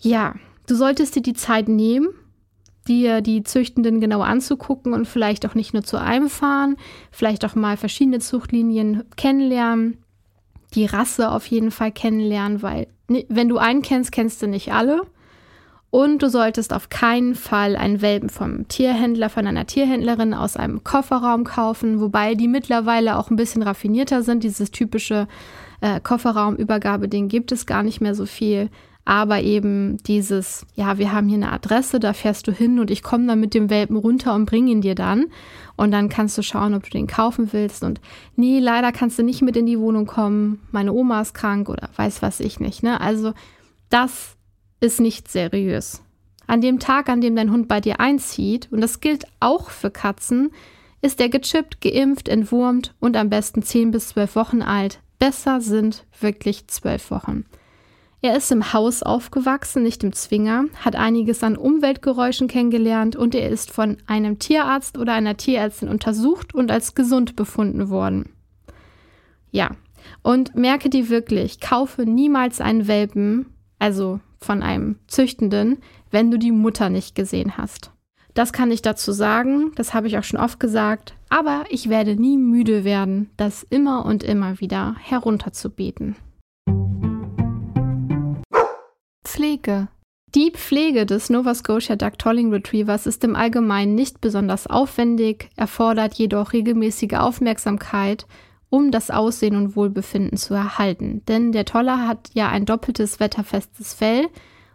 Ja, 0.00 0.34
du 0.66 0.74
solltest 0.74 1.14
dir 1.14 1.22
die 1.22 1.34
Zeit 1.34 1.68
nehmen, 1.68 2.08
dir 2.88 3.20
die 3.20 3.42
Züchtenden 3.42 4.00
genau 4.00 4.20
anzugucken 4.20 4.92
und 4.92 5.06
vielleicht 5.06 5.46
auch 5.46 5.54
nicht 5.54 5.72
nur 5.72 5.82
zu 5.82 6.00
einem 6.00 6.28
fahren, 6.28 6.76
vielleicht 7.10 7.44
auch 7.44 7.54
mal 7.54 7.76
verschiedene 7.76 8.20
Zuchtlinien 8.20 9.04
kennenlernen, 9.16 9.98
die 10.74 10.86
Rasse 10.86 11.30
auf 11.30 11.46
jeden 11.46 11.70
Fall 11.70 11.92
kennenlernen, 11.92 12.62
weil 12.62 12.88
wenn 13.28 13.48
du 13.48 13.58
einen 13.58 13.82
kennst, 13.82 14.12
kennst 14.12 14.42
du 14.42 14.46
nicht 14.46 14.72
alle. 14.72 15.02
Und 15.90 16.24
du 16.24 16.28
solltest 16.28 16.72
auf 16.72 16.88
keinen 16.88 17.36
Fall 17.36 17.76
einen 17.76 18.02
Welpen 18.02 18.28
vom 18.28 18.66
Tierhändler, 18.66 19.30
von 19.30 19.46
einer 19.46 19.64
Tierhändlerin 19.64 20.34
aus 20.34 20.56
einem 20.56 20.82
Kofferraum 20.82 21.44
kaufen, 21.44 22.00
wobei 22.00 22.34
die 22.34 22.48
mittlerweile 22.48 23.16
auch 23.16 23.30
ein 23.30 23.36
bisschen 23.36 23.62
raffinierter 23.62 24.24
sind. 24.24 24.42
Dieses 24.42 24.72
typische 24.72 25.28
äh, 25.80 26.00
Kofferraumübergabe-Ding 26.00 27.28
gibt 27.28 27.52
es 27.52 27.64
gar 27.64 27.84
nicht 27.84 28.00
mehr 28.00 28.16
so 28.16 28.26
viel 28.26 28.70
aber 29.04 29.42
eben 29.42 29.98
dieses, 30.04 30.66
ja, 30.74 30.98
wir 30.98 31.12
haben 31.12 31.28
hier 31.28 31.36
eine 31.36 31.52
Adresse, 31.52 32.00
da 32.00 32.14
fährst 32.14 32.46
du 32.46 32.52
hin 32.52 32.78
und 32.78 32.90
ich 32.90 33.02
komme 33.02 33.26
dann 33.26 33.40
mit 33.40 33.52
dem 33.52 33.68
Welpen 33.68 33.96
runter 33.96 34.34
und 34.34 34.46
bringe 34.46 34.70
ihn 34.70 34.80
dir 34.80 34.94
dann. 34.94 35.26
Und 35.76 35.90
dann 35.90 36.08
kannst 36.08 36.38
du 36.38 36.42
schauen, 36.42 36.74
ob 36.74 36.84
du 36.84 36.90
den 36.90 37.06
kaufen 37.06 37.52
willst. 37.52 37.82
Und 37.82 38.00
nee, 38.36 38.60
leider 38.60 38.92
kannst 38.92 39.18
du 39.18 39.22
nicht 39.22 39.42
mit 39.42 39.56
in 39.56 39.66
die 39.66 39.78
Wohnung 39.78 40.06
kommen. 40.06 40.60
Meine 40.70 40.92
Oma 40.92 41.20
ist 41.20 41.34
krank 41.34 41.68
oder 41.68 41.90
weiß 41.96 42.22
was 42.22 42.40
ich 42.40 42.60
nicht. 42.60 42.82
Ne? 42.82 43.00
Also 43.00 43.34
das 43.90 44.36
ist 44.80 45.00
nicht 45.00 45.30
seriös. 45.30 46.02
An 46.46 46.60
dem 46.60 46.78
Tag, 46.78 47.08
an 47.08 47.20
dem 47.20 47.36
dein 47.36 47.50
Hund 47.50 47.68
bei 47.68 47.80
dir 47.80 48.00
einzieht, 48.00 48.68
und 48.70 48.80
das 48.80 49.00
gilt 49.00 49.26
auch 49.40 49.70
für 49.70 49.90
Katzen, 49.90 50.50
ist 51.02 51.20
er 51.20 51.28
gechippt, 51.28 51.80
geimpft, 51.82 52.28
entwurmt 52.28 52.94
und 53.00 53.16
am 53.16 53.28
besten 53.28 53.62
10 53.62 53.90
bis 53.90 54.08
12 54.08 54.36
Wochen 54.36 54.62
alt. 54.62 55.00
Besser 55.18 55.60
sind 55.60 56.04
wirklich 56.20 56.66
12 56.66 57.10
Wochen. 57.10 57.44
Er 58.24 58.38
ist 58.38 58.50
im 58.50 58.72
Haus 58.72 59.02
aufgewachsen, 59.02 59.82
nicht 59.82 60.02
im 60.02 60.14
Zwinger, 60.14 60.64
hat 60.82 60.96
einiges 60.96 61.42
an 61.42 61.58
Umweltgeräuschen 61.58 62.48
kennengelernt 62.48 63.16
und 63.16 63.34
er 63.34 63.50
ist 63.50 63.70
von 63.70 63.98
einem 64.06 64.38
Tierarzt 64.38 64.96
oder 64.96 65.12
einer 65.12 65.36
Tierärztin 65.36 65.90
untersucht 65.90 66.54
und 66.54 66.70
als 66.70 66.94
gesund 66.94 67.36
befunden 67.36 67.90
worden. 67.90 68.30
Ja, 69.50 69.72
und 70.22 70.54
merke 70.54 70.88
dir 70.88 71.10
wirklich, 71.10 71.60
kaufe 71.60 72.06
niemals 72.06 72.62
einen 72.62 72.88
Welpen, 72.88 73.44
also 73.78 74.20
von 74.38 74.62
einem 74.62 74.96
Züchtenden, 75.06 75.82
wenn 76.10 76.30
du 76.30 76.38
die 76.38 76.50
Mutter 76.50 76.88
nicht 76.88 77.14
gesehen 77.14 77.58
hast. 77.58 77.90
Das 78.32 78.54
kann 78.54 78.70
ich 78.70 78.80
dazu 78.80 79.12
sagen, 79.12 79.72
das 79.74 79.92
habe 79.92 80.06
ich 80.06 80.16
auch 80.16 80.24
schon 80.24 80.40
oft 80.40 80.58
gesagt, 80.58 81.12
aber 81.28 81.64
ich 81.68 81.90
werde 81.90 82.16
nie 82.16 82.38
müde 82.38 82.84
werden, 82.84 83.28
das 83.36 83.66
immer 83.68 84.06
und 84.06 84.22
immer 84.24 84.60
wieder 84.60 84.96
herunterzubeten. 84.98 86.16
Pflege. 89.34 89.88
Die 90.36 90.52
Pflege 90.52 91.06
des 91.06 91.28
Nova 91.28 91.56
Scotia 91.56 91.96
Duck 91.96 92.20
Tolling 92.20 92.52
Retrievers 92.52 93.04
ist 93.04 93.24
im 93.24 93.34
Allgemeinen 93.34 93.96
nicht 93.96 94.20
besonders 94.20 94.68
aufwendig, 94.68 95.50
erfordert 95.56 96.14
jedoch 96.14 96.52
regelmäßige 96.52 97.14
Aufmerksamkeit, 97.14 98.28
um 98.70 98.92
das 98.92 99.10
Aussehen 99.10 99.56
und 99.56 99.74
Wohlbefinden 99.74 100.38
zu 100.38 100.54
erhalten. 100.54 101.22
Denn 101.26 101.50
der 101.50 101.64
Toller 101.64 102.06
hat 102.06 102.30
ja 102.34 102.48
ein 102.48 102.64
doppeltes 102.64 103.18
wetterfestes 103.18 103.92
Fell 103.92 104.28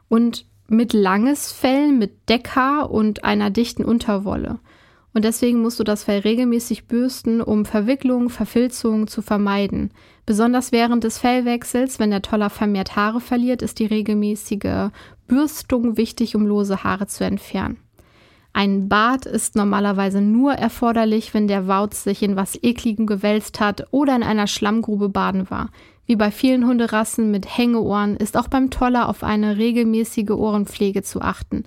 und 0.10 0.46
mit 0.68 0.92
langes 0.92 1.54
Fell, 1.54 1.94
mit 1.94 2.28
Deckhaar 2.28 2.92
und 2.92 3.24
einer 3.24 3.52
dichten 3.52 3.86
Unterwolle. 3.86 4.60
Und 5.14 5.26
deswegen 5.26 5.62
musst 5.62 5.80
du 5.80 5.84
das 5.84 6.04
Fell 6.04 6.20
regelmäßig 6.20 6.86
bürsten, 6.86 7.42
um 7.42 7.66
Verwicklung, 7.66 8.30
Verfilzung 8.30 9.08
zu 9.08 9.22
vermeiden. 9.22 9.92
Besonders 10.26 10.72
während 10.72 11.04
des 11.04 11.18
Fellwechsels, 11.18 12.00
wenn 12.00 12.12
der 12.12 12.22
Toller 12.22 12.50
vermehrt 12.50 12.96
Haare 12.96 13.20
verliert, 13.20 13.62
ist 13.62 13.80
die 13.80 13.88
regelmäßige 13.88 14.92
Bürstung 15.28 15.98
wichtig, 15.98 16.36
um 16.36 16.46
lose 16.46 16.84
Haare 16.84 17.08
zu 17.08 17.24
entfernen. 17.24 17.78
Ein 18.54 18.90
Bad 18.90 19.26
ist 19.26 19.56
normalerweise 19.56 20.22
nur 20.22 20.54
erforderlich, 20.54 21.34
wenn 21.34 21.48
der 21.48 21.68
Wauz 21.68 22.04
sich 22.04 22.24
in 22.24 22.36
was 22.36 22.58
Ekligem 22.62 23.06
gewälzt 23.06 23.60
hat 23.60 23.88
oder 23.92 24.16
in 24.16 24.24
einer 24.24 24.48
Schlammgrube 24.48 25.10
baden 25.10 25.50
war. 25.50 25.70
Wie 26.06 26.16
bei 26.16 26.32
vielen 26.32 26.66
Hunderassen 26.66 27.30
mit 27.30 27.58
Hängeohren 27.58 28.18
ist 28.18 28.36
auch 28.36 28.48
beim 28.48 28.72
Toller 28.72 29.08
auf 29.08 29.24
eine 29.24 29.58
regelmäßige 29.58 30.32
Ohrenpflege 30.32 31.04
zu 31.04 31.22
achten. 31.22 31.66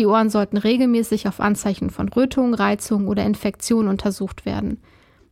Die 0.00 0.06
Ohren 0.06 0.30
sollten 0.30 0.56
regelmäßig 0.56 1.28
auf 1.28 1.40
Anzeichen 1.40 1.90
von 1.90 2.08
Rötung, 2.08 2.54
Reizung 2.54 3.06
oder 3.06 3.22
Infektion 3.22 3.86
untersucht 3.86 4.46
werden. 4.46 4.78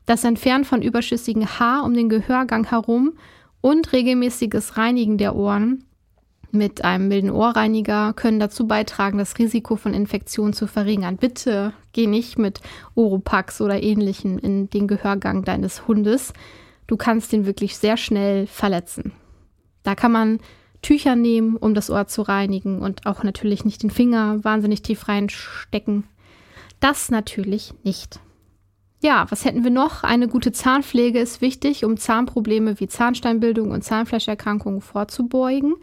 Das 0.05 0.25
Entfernen 0.25 0.67
von 0.67 0.83
überschüssigem 0.83 1.59
Haar 1.59 1.85
um 1.85 1.95
den 1.95 2.11
Gehörgang 2.11 2.65
herum 2.69 3.15
und 3.63 3.95
regelmäßiges 3.95 4.77
Reinigen 4.77 5.17
der 5.17 5.35
Ohren 5.37 5.85
mit 6.51 6.85
einem 6.85 7.09
milden 7.09 7.31
Ohrreiniger 7.31 8.13
können 8.13 8.41
dazu 8.41 8.67
beitragen, 8.67 9.17
das 9.17 9.39
Risiko 9.39 9.77
von 9.77 9.95
Infektionen 9.95 10.53
zu 10.53 10.67
verringern. 10.67 11.17
Bitte 11.17 11.73
geh 11.95 12.07
nicht 12.07 12.37
mit 12.37 12.61
Oropax 12.95 13.63
oder 13.63 13.83
ähnlichem 13.83 14.37
in 14.37 14.69
den 14.69 14.87
Gehörgang 14.87 15.45
deines 15.45 15.89
Hundes. 15.89 16.35
Du 16.87 16.99
kannst 16.99 17.33
den 17.33 17.47
wirklich 17.47 17.79
sehr 17.79 17.97
schnell 17.97 18.47
verletzen. 18.47 19.13
Da 19.83 19.95
kann 19.95 20.13
man 20.13 20.41
Tücher 20.83 21.17
nehmen, 21.17 21.57
um 21.57 21.75
das 21.75 21.91
Ohr 21.91 22.07
zu 22.07 22.23
reinigen 22.23 22.81
und 22.81 23.07
auch 23.07 23.23
natürlich 23.23 23.65
nicht 23.65 23.83
den 23.83 23.91
Finger 23.91 24.43
wahnsinnig 24.45 24.83
tief 24.83 25.09
reinstecken. 25.09 26.05
Das 26.81 27.11
natürlich 27.11 27.75
nicht. 27.83 28.21
Ja, 29.01 29.27
was 29.29 29.45
hätten 29.45 29.63
wir 29.63 29.71
noch? 29.71 30.03
Eine 30.03 30.27
gute 30.27 30.51
Zahnpflege 30.51 31.21
ist 31.21 31.41
wichtig, 31.41 31.85
um 31.85 31.97
Zahnprobleme 31.97 32.81
wie 32.81 32.89
Zahnsteinbildung 32.89 33.71
und 33.71 33.85
Zahnfleischerkrankungen 33.85 34.81
vorzubeugen. 34.81 35.77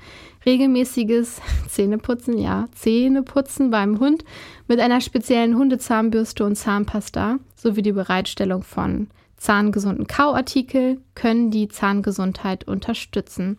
Regelmäßiges 0.46 1.40
Zähneputzen, 1.70 2.38
ja, 2.38 2.66
Zähneputzen 2.76 3.72
beim 3.72 4.00
Hund 4.00 4.26
mit 4.68 4.82
einer 4.82 5.00
speziellen 5.00 5.56
Hundezahnbürste 5.56 6.44
und 6.44 6.58
Zahnpasta 6.58 7.40
sowie 7.56 7.84
die 7.84 7.94
Bereitstellung 7.94 8.64
von 8.64 9.08
zahngesunden 9.38 10.08
Kauartikel 10.08 11.00
können 11.14 11.52
die 11.52 11.70
Zahngesundheit 11.70 12.68
unterstützen. 12.68 13.58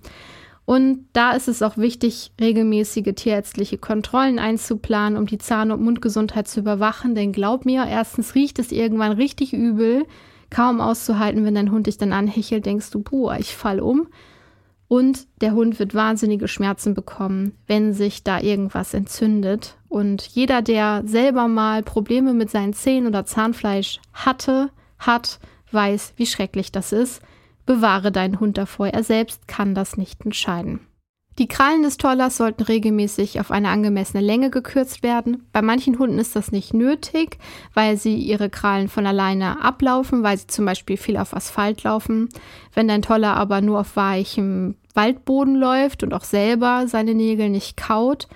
Und 0.66 1.06
da 1.12 1.30
ist 1.30 1.46
es 1.46 1.62
auch 1.62 1.78
wichtig, 1.78 2.32
regelmäßige 2.40 3.14
tierärztliche 3.14 3.78
Kontrollen 3.78 4.40
einzuplanen, 4.40 5.16
um 5.16 5.26
die 5.26 5.38
Zahn- 5.38 5.70
und 5.70 5.80
Mundgesundheit 5.80 6.48
zu 6.48 6.60
überwachen. 6.60 7.14
Denn 7.14 7.32
glaub 7.32 7.64
mir, 7.64 7.86
erstens 7.88 8.34
riecht 8.34 8.58
es 8.58 8.72
irgendwann 8.72 9.12
richtig 9.12 9.52
übel, 9.52 10.04
kaum 10.50 10.80
auszuhalten, 10.80 11.44
wenn 11.44 11.54
dein 11.54 11.70
Hund 11.70 11.86
dich 11.86 11.98
dann 11.98 12.12
anhechelt, 12.12 12.66
denkst 12.66 12.90
du, 12.90 13.00
boah, 13.00 13.36
ich 13.38 13.54
fall 13.54 13.78
um. 13.78 14.08
Und 14.88 15.28
der 15.40 15.52
Hund 15.52 15.78
wird 15.78 15.94
wahnsinnige 15.94 16.48
Schmerzen 16.48 16.94
bekommen, 16.94 17.52
wenn 17.68 17.92
sich 17.92 18.24
da 18.24 18.40
irgendwas 18.40 18.92
entzündet. 18.92 19.76
Und 19.88 20.22
jeder, 20.22 20.62
der 20.62 21.02
selber 21.06 21.46
mal 21.46 21.84
Probleme 21.84 22.34
mit 22.34 22.50
seinen 22.50 22.72
Zähnen 22.72 23.06
oder 23.06 23.24
Zahnfleisch 23.24 24.00
hatte, 24.12 24.70
hat, 24.98 25.38
weiß, 25.70 26.14
wie 26.16 26.26
schrecklich 26.26 26.72
das 26.72 26.92
ist. 26.92 27.22
Bewahre 27.66 28.12
deinen 28.12 28.40
Hund 28.40 28.56
davor, 28.56 28.88
er 28.88 29.02
selbst 29.02 29.46
kann 29.48 29.74
das 29.74 29.96
nicht 29.96 30.24
entscheiden. 30.24 30.80
Die 31.38 31.48
Krallen 31.48 31.82
des 31.82 31.98
Tollers 31.98 32.38
sollten 32.38 32.62
regelmäßig 32.62 33.40
auf 33.40 33.50
eine 33.50 33.68
angemessene 33.68 34.22
Länge 34.22 34.48
gekürzt 34.48 35.02
werden. 35.02 35.42
Bei 35.52 35.60
manchen 35.60 35.98
Hunden 35.98 36.18
ist 36.18 36.34
das 36.34 36.50
nicht 36.50 36.72
nötig, 36.72 37.38
weil 37.74 37.98
sie 37.98 38.16
ihre 38.16 38.48
Krallen 38.48 38.88
von 38.88 39.06
alleine 39.06 39.62
ablaufen, 39.62 40.22
weil 40.22 40.38
sie 40.38 40.46
zum 40.46 40.64
Beispiel 40.64 40.96
viel 40.96 41.18
auf 41.18 41.36
Asphalt 41.36 41.82
laufen. 41.82 42.30
Wenn 42.72 42.88
dein 42.88 43.02
Toller 43.02 43.36
aber 43.36 43.60
nur 43.60 43.80
auf 43.80 43.96
weichem 43.96 44.76
Waldboden 44.94 45.56
läuft 45.56 46.02
und 46.02 46.14
auch 46.14 46.24
selber 46.24 46.84
seine 46.86 47.12
Nägel 47.12 47.50
nicht 47.50 47.76
kaut, 47.76 48.28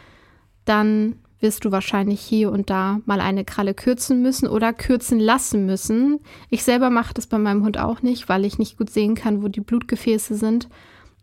dann 0.66 1.16
wirst 1.40 1.64
du 1.64 1.72
wahrscheinlich 1.72 2.20
hier 2.20 2.52
und 2.52 2.70
da 2.70 3.00
mal 3.06 3.20
eine 3.20 3.44
Kralle 3.44 3.74
kürzen 3.74 4.22
müssen 4.22 4.46
oder 4.46 4.72
kürzen 4.72 5.18
lassen 5.18 5.66
müssen. 5.66 6.20
Ich 6.50 6.64
selber 6.64 6.90
mache 6.90 7.14
das 7.14 7.26
bei 7.26 7.38
meinem 7.38 7.64
Hund 7.64 7.78
auch 7.78 8.02
nicht, 8.02 8.28
weil 8.28 8.44
ich 8.44 8.58
nicht 8.58 8.76
gut 8.76 8.90
sehen 8.90 9.14
kann, 9.14 9.42
wo 9.42 9.48
die 9.48 9.60
Blutgefäße 9.60 10.34
sind. 10.34 10.68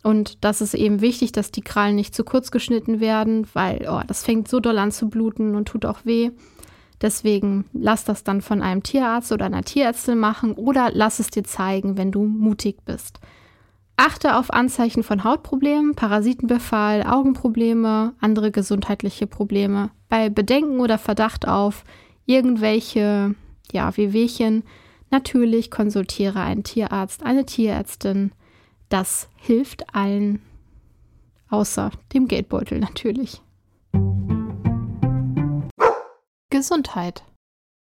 Und 0.04 0.44
das 0.44 0.62
ist 0.62 0.74
eben 0.74 1.02
wichtig, 1.02 1.32
dass 1.32 1.52
die 1.52 1.62
Krallen 1.62 1.96
nicht 1.96 2.16
zu 2.16 2.24
kurz 2.24 2.52
geschnitten 2.52 3.00
werden, 3.00 3.48
weil 3.54 3.88
oh, 3.90 4.02
das 4.08 4.24
fängt 4.24 4.48
so 4.48 4.60
doll 4.60 4.78
an 4.78 4.92
zu 4.92 5.10
bluten 5.10 5.56
und 5.56 5.68
tut 5.68 5.86
auch 5.86 6.06
weh. 6.06 6.32
Deswegen 7.02 7.66
lass 7.74 8.06
das 8.06 8.24
dann 8.24 8.42
von 8.42 8.62
einem 8.62 8.82
Tierarzt 8.82 9.32
oder 9.32 9.46
einer 9.46 9.64
Tierärztin 9.64 10.18
machen 10.18 10.54
oder 10.54 10.90
lass 10.94 11.20
es 11.20 11.30
dir 11.30 11.44
zeigen, 11.44 11.98
wenn 11.98 12.12
du 12.12 12.24
mutig 12.24 12.78
bist. 12.86 13.20
Achte 14.00 14.36
auf 14.36 14.54
Anzeichen 14.54 15.02
von 15.02 15.24
Hautproblemen, 15.24 15.96
Parasitenbefall, 15.96 17.02
Augenprobleme, 17.02 18.14
andere 18.20 18.52
gesundheitliche 18.52 19.26
Probleme. 19.26 19.90
Bei 20.08 20.30
Bedenken 20.30 20.80
oder 20.80 21.00
Verdacht 21.00 21.48
auf 21.48 21.84
irgendwelche 22.28 23.34
ja, 23.72 23.98
Wehwehchen, 23.98 24.64
natürlich 25.10 25.72
konsultiere 25.72 26.40
einen 26.40 26.64
Tierarzt, 26.64 27.24
eine 27.24 27.48
Tierärztin. 27.48 28.34
Das 28.88 29.30
hilft 29.36 29.96
allen, 29.96 30.44
außer 31.50 31.90
dem 32.14 32.28
Geldbeutel 32.28 32.80
natürlich. 32.80 33.42
Gesundheit. 36.52 37.24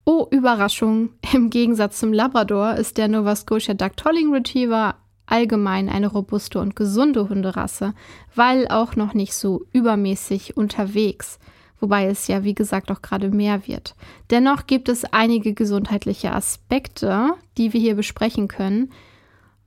Oh, 0.04 0.28
Überraschung! 0.30 1.10
Im 1.34 1.50
Gegensatz 1.50 1.98
zum 1.98 2.12
Labrador 2.12 2.76
ist 2.76 2.98
der 2.98 3.08
Nova 3.08 3.34
Scotia 3.34 3.74
Duck 3.74 3.96
Tolling 3.96 4.32
Retriever 4.32 4.94
allgemein 5.28 5.88
eine 5.88 6.08
robuste 6.08 6.58
und 6.60 6.74
gesunde 6.76 7.28
Hunderasse, 7.28 7.94
weil 8.34 8.68
auch 8.68 8.96
noch 8.96 9.14
nicht 9.14 9.34
so 9.34 9.64
übermäßig 9.72 10.56
unterwegs, 10.56 11.38
wobei 11.80 12.06
es 12.06 12.26
ja 12.26 12.44
wie 12.44 12.54
gesagt 12.54 12.90
auch 12.90 13.02
gerade 13.02 13.30
mehr 13.30 13.66
wird. 13.66 13.94
Dennoch 14.30 14.66
gibt 14.66 14.88
es 14.88 15.04
einige 15.04 15.54
gesundheitliche 15.54 16.32
Aspekte, 16.32 17.30
die 17.56 17.72
wir 17.72 17.80
hier 17.80 17.94
besprechen 17.94 18.48
können, 18.48 18.90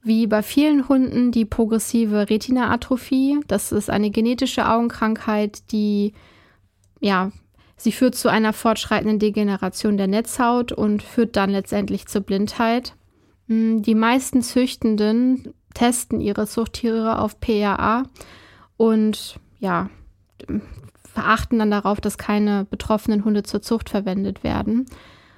wie 0.04 0.26
bei 0.26 0.42
vielen 0.42 0.90
Hunden 0.90 1.32
die 1.32 1.46
progressive 1.46 2.30
Retinaatrophie. 2.30 3.40
Das 3.48 3.72
ist 3.72 3.90
eine 3.90 4.10
genetische 4.10 4.68
Augenkrankheit, 4.68 5.72
die 5.72 6.14
ja, 7.02 7.32
sie 7.76 7.92
führt 7.92 8.16
zu 8.16 8.30
einer 8.30 8.54
fortschreitenden 8.54 9.20
Degeneration 9.20 9.98
der 9.98 10.08
Netzhaut 10.08 10.72
und 10.72 11.04
führt 11.04 11.36
dann 11.36 11.50
letztendlich 11.50 12.08
zur 12.08 12.22
Blindheit. 12.22 12.94
Hm, 13.52 13.82
die 13.82 13.96
meisten 13.96 14.42
Züchtenden 14.42 15.54
testen 15.74 16.22
ihre 16.22 16.48
Zuchttiere 16.48 17.20
auf 17.20 17.42
PRA 17.42 18.04
und 18.78 19.42
ja, 19.60 19.90
verachten 21.04 21.60
dann 21.60 21.70
darauf, 21.70 22.00
dass 22.00 22.18
keine 22.18 22.66
betroffenen 22.70 23.26
Hunde 23.26 23.44
zur 23.44 23.62
Zucht 23.62 23.90
verwendet 23.90 24.46
werden. 24.46 24.86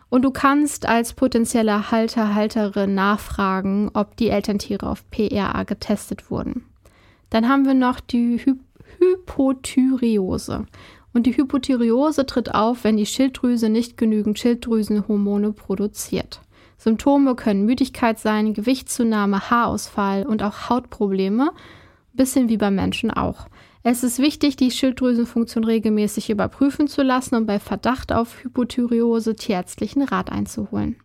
Und 0.10 0.22
du 0.22 0.30
kannst 0.30 0.86
als 0.86 1.14
potenzieller 1.14 1.90
Halter, 1.90 2.36
Halterin 2.36 2.94
nachfragen, 2.94 3.90
ob 3.96 4.16
die 4.16 4.30
Elterntiere 4.30 4.88
auf 4.88 5.10
PRA 5.10 5.64
getestet 5.64 6.30
wurden. 6.30 6.66
Dann 7.32 7.50
haben 7.50 7.66
wir 7.66 7.74
noch 7.74 8.00
die 8.00 8.38
Hy 8.38 8.54
Hypothyreose. 9.00 10.68
Und 11.14 11.26
die 11.26 11.36
Hypothyreose 11.36 12.28
tritt 12.28 12.54
auf, 12.54 12.84
wenn 12.84 12.96
die 12.96 13.08
Schilddrüse 13.08 13.70
nicht 13.70 13.98
genügend 13.98 14.38
Schilddrüsenhormone 14.38 15.52
produziert. 15.52 16.42
Symptome 16.84 17.36
können 17.36 17.66
Müdigkeit 17.66 18.20
sein, 18.20 18.54
Gewichtszunahme, 18.54 19.50
Haarausfall 19.50 20.26
und 20.26 20.44
auch 20.44 20.70
Hautprobleme, 20.70 21.54
bisschen 22.12 22.50
wie 22.50 22.58
beim 22.58 22.76
Menschen 22.76 23.10
auch. 23.10 23.48
Es 23.84 24.04
ist 24.04 24.20
wichtig, 24.20 24.58
die 24.58 24.70
Schilddrüsenfunktion 24.70 25.64
regelmäßig 25.64 26.30
überprüfen 26.30 26.90
zu 26.90 27.02
lassen 27.02 27.36
und 27.36 27.46
bei 27.46 27.60
Verdacht 27.60 28.12
auf 28.12 28.44
Hypothyreose 28.44 29.34
tierärztlichen 29.38 30.02
Rat 30.02 30.30
einzuholen. 30.30 30.98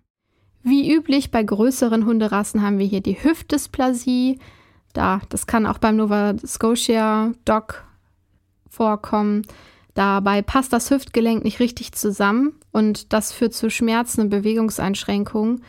Wie 0.64 0.92
üblich 0.92 1.30
bei 1.30 1.44
größeren 1.44 2.06
Hunderassen 2.06 2.60
haben 2.62 2.80
wir 2.80 2.86
hier 2.86 3.00
die 3.00 3.22
Hüftdysplasie. 3.22 4.40
Da, 4.94 5.20
das 5.28 5.46
kann 5.46 5.64
auch 5.64 5.78
beim 5.78 5.94
Nova 5.94 6.34
Scotia 6.44 7.34
Dog 7.44 7.84
vorkommen. 8.68 9.42
Dabei 9.98 10.42
passt 10.42 10.72
das 10.72 10.92
Hüftgelenk 10.92 11.42
nicht 11.42 11.58
richtig 11.58 11.90
zusammen 11.90 12.52
und 12.70 13.12
das 13.12 13.32
führt 13.32 13.52
zu 13.52 13.68
Schmerzen 13.68 14.20
und 14.20 14.28
Bewegungseinschränkungen. 14.28 15.64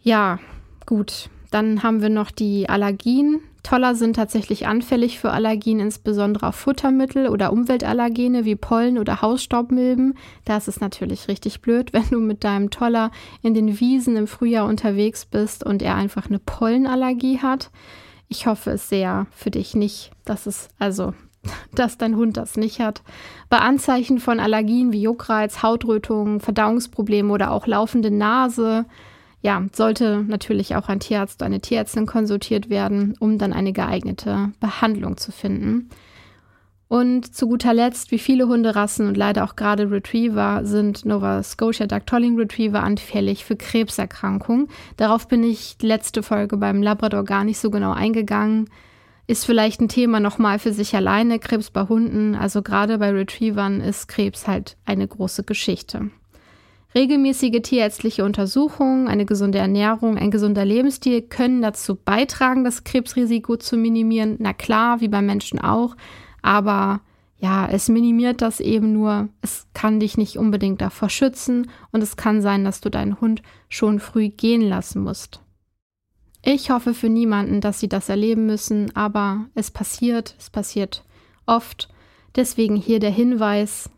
Ja, 0.00 0.38
gut. 0.86 1.28
Dann 1.50 1.82
haben 1.82 2.00
wir 2.00 2.08
noch 2.08 2.30
die 2.30 2.70
Allergien. 2.70 3.40
Toller 3.62 3.94
sind 3.94 4.16
tatsächlich 4.16 4.66
anfällig 4.66 5.20
für 5.20 5.32
Allergien, 5.32 5.80
insbesondere 5.80 6.46
auf 6.46 6.54
Futtermittel 6.54 7.28
oder 7.28 7.52
Umweltallergene 7.52 8.46
wie 8.46 8.56
Pollen 8.56 8.96
oder 8.96 9.20
Hausstaubmilben. 9.20 10.14
Das 10.46 10.66
ist 10.66 10.80
natürlich 10.80 11.28
richtig 11.28 11.60
blöd, 11.60 11.92
wenn 11.92 12.08
du 12.08 12.20
mit 12.20 12.42
deinem 12.42 12.70
Toller 12.70 13.10
in 13.42 13.52
den 13.52 13.78
Wiesen 13.78 14.16
im 14.16 14.28
Frühjahr 14.28 14.64
unterwegs 14.64 15.26
bist 15.26 15.62
und 15.62 15.82
er 15.82 15.96
einfach 15.96 16.28
eine 16.28 16.38
Pollenallergie 16.38 17.40
hat. 17.40 17.70
Ich 18.28 18.46
hoffe 18.46 18.70
es 18.70 18.88
sehr 18.88 19.26
für 19.30 19.50
dich 19.50 19.74
nicht. 19.74 20.10
Das 20.24 20.46
ist 20.46 20.70
also 20.78 21.12
dass 21.74 21.98
dein 21.98 22.16
Hund 22.16 22.36
das 22.36 22.56
nicht 22.56 22.80
hat. 22.80 23.02
Bei 23.48 23.58
Anzeichen 23.58 24.18
von 24.18 24.40
Allergien 24.40 24.92
wie 24.92 25.02
Juckreiz, 25.02 25.62
Hautrötungen, 25.62 26.40
Verdauungsprobleme 26.40 27.32
oder 27.32 27.50
auch 27.50 27.66
laufende 27.66 28.10
Nase, 28.10 28.86
ja, 29.42 29.64
sollte 29.72 30.24
natürlich 30.26 30.74
auch 30.74 30.88
ein 30.88 31.00
Tierarzt 31.00 31.40
oder 31.40 31.46
eine 31.46 31.60
Tierärztin 31.60 32.06
konsultiert 32.06 32.68
werden, 32.68 33.14
um 33.20 33.38
dann 33.38 33.52
eine 33.52 33.72
geeignete 33.72 34.52
Behandlung 34.60 35.16
zu 35.16 35.30
finden. 35.30 35.88
Und 36.88 37.34
zu 37.34 37.48
guter 37.48 37.74
Letzt, 37.74 38.12
wie 38.12 38.18
viele 38.18 38.46
Hunderassen 38.46 39.08
und 39.08 39.16
leider 39.16 39.42
auch 39.44 39.56
gerade 39.56 39.90
Retriever, 39.90 40.60
sind 40.64 41.04
Nova 41.04 41.42
Scotia 41.42 41.86
Dactoling 41.86 42.36
Retriever 42.36 42.82
anfällig 42.82 43.44
für 43.44 43.56
Krebserkrankungen. 43.56 44.68
Darauf 44.96 45.26
bin 45.26 45.42
ich 45.42 45.76
letzte 45.82 46.22
Folge 46.22 46.56
beim 46.56 46.82
Labrador 46.82 47.24
gar 47.24 47.42
nicht 47.42 47.58
so 47.58 47.70
genau 47.70 47.92
eingegangen. 47.92 48.70
Ist 49.28 49.44
vielleicht 49.44 49.80
ein 49.80 49.88
Thema 49.88 50.20
nochmal 50.20 50.58
für 50.58 50.72
sich 50.72 50.94
alleine, 50.94 51.38
Krebs 51.40 51.70
bei 51.70 51.82
Hunden. 51.82 52.36
Also 52.36 52.62
gerade 52.62 52.98
bei 52.98 53.10
Retrievern 53.10 53.80
ist 53.80 54.06
Krebs 54.06 54.46
halt 54.46 54.76
eine 54.84 55.08
große 55.08 55.42
Geschichte. 55.42 56.10
Regelmäßige 56.94 57.60
tierärztliche 57.62 58.24
Untersuchungen, 58.24 59.08
eine 59.08 59.26
gesunde 59.26 59.58
Ernährung, 59.58 60.16
ein 60.16 60.30
gesunder 60.30 60.64
Lebensstil 60.64 61.20
können 61.22 61.60
dazu 61.60 61.96
beitragen, 61.96 62.64
das 62.64 62.84
Krebsrisiko 62.84 63.56
zu 63.56 63.76
minimieren. 63.76 64.36
Na 64.38 64.52
klar, 64.52 65.00
wie 65.00 65.08
beim 65.08 65.26
Menschen 65.26 65.58
auch. 65.58 65.96
Aber 66.40 67.00
ja, 67.38 67.68
es 67.68 67.88
minimiert 67.88 68.40
das 68.40 68.60
eben 68.60 68.92
nur. 68.92 69.28
Es 69.42 69.66
kann 69.74 70.00
dich 70.00 70.16
nicht 70.16 70.38
unbedingt 70.38 70.80
davor 70.80 71.10
schützen 71.10 71.70
und 71.90 72.02
es 72.02 72.16
kann 72.16 72.40
sein, 72.40 72.64
dass 72.64 72.80
du 72.80 72.90
deinen 72.90 73.20
Hund 73.20 73.42
schon 73.68 74.00
früh 74.00 74.28
gehen 74.28 74.62
lassen 74.62 75.02
musst. 75.02 75.40
Ich 76.48 76.70
hoffe 76.70 76.94
für 76.94 77.08
niemanden, 77.08 77.60
dass 77.60 77.80
sie 77.80 77.88
das 77.88 78.08
erleben 78.08 78.46
müssen, 78.46 78.94
aber 78.94 79.46
es 79.56 79.72
passiert, 79.72 80.36
es 80.38 80.48
passiert 80.48 81.02
oft. 81.44 81.88
Deswegen 82.36 82.76
hier 82.76 83.00
der 83.00 83.10
Hinweis. 83.10 83.90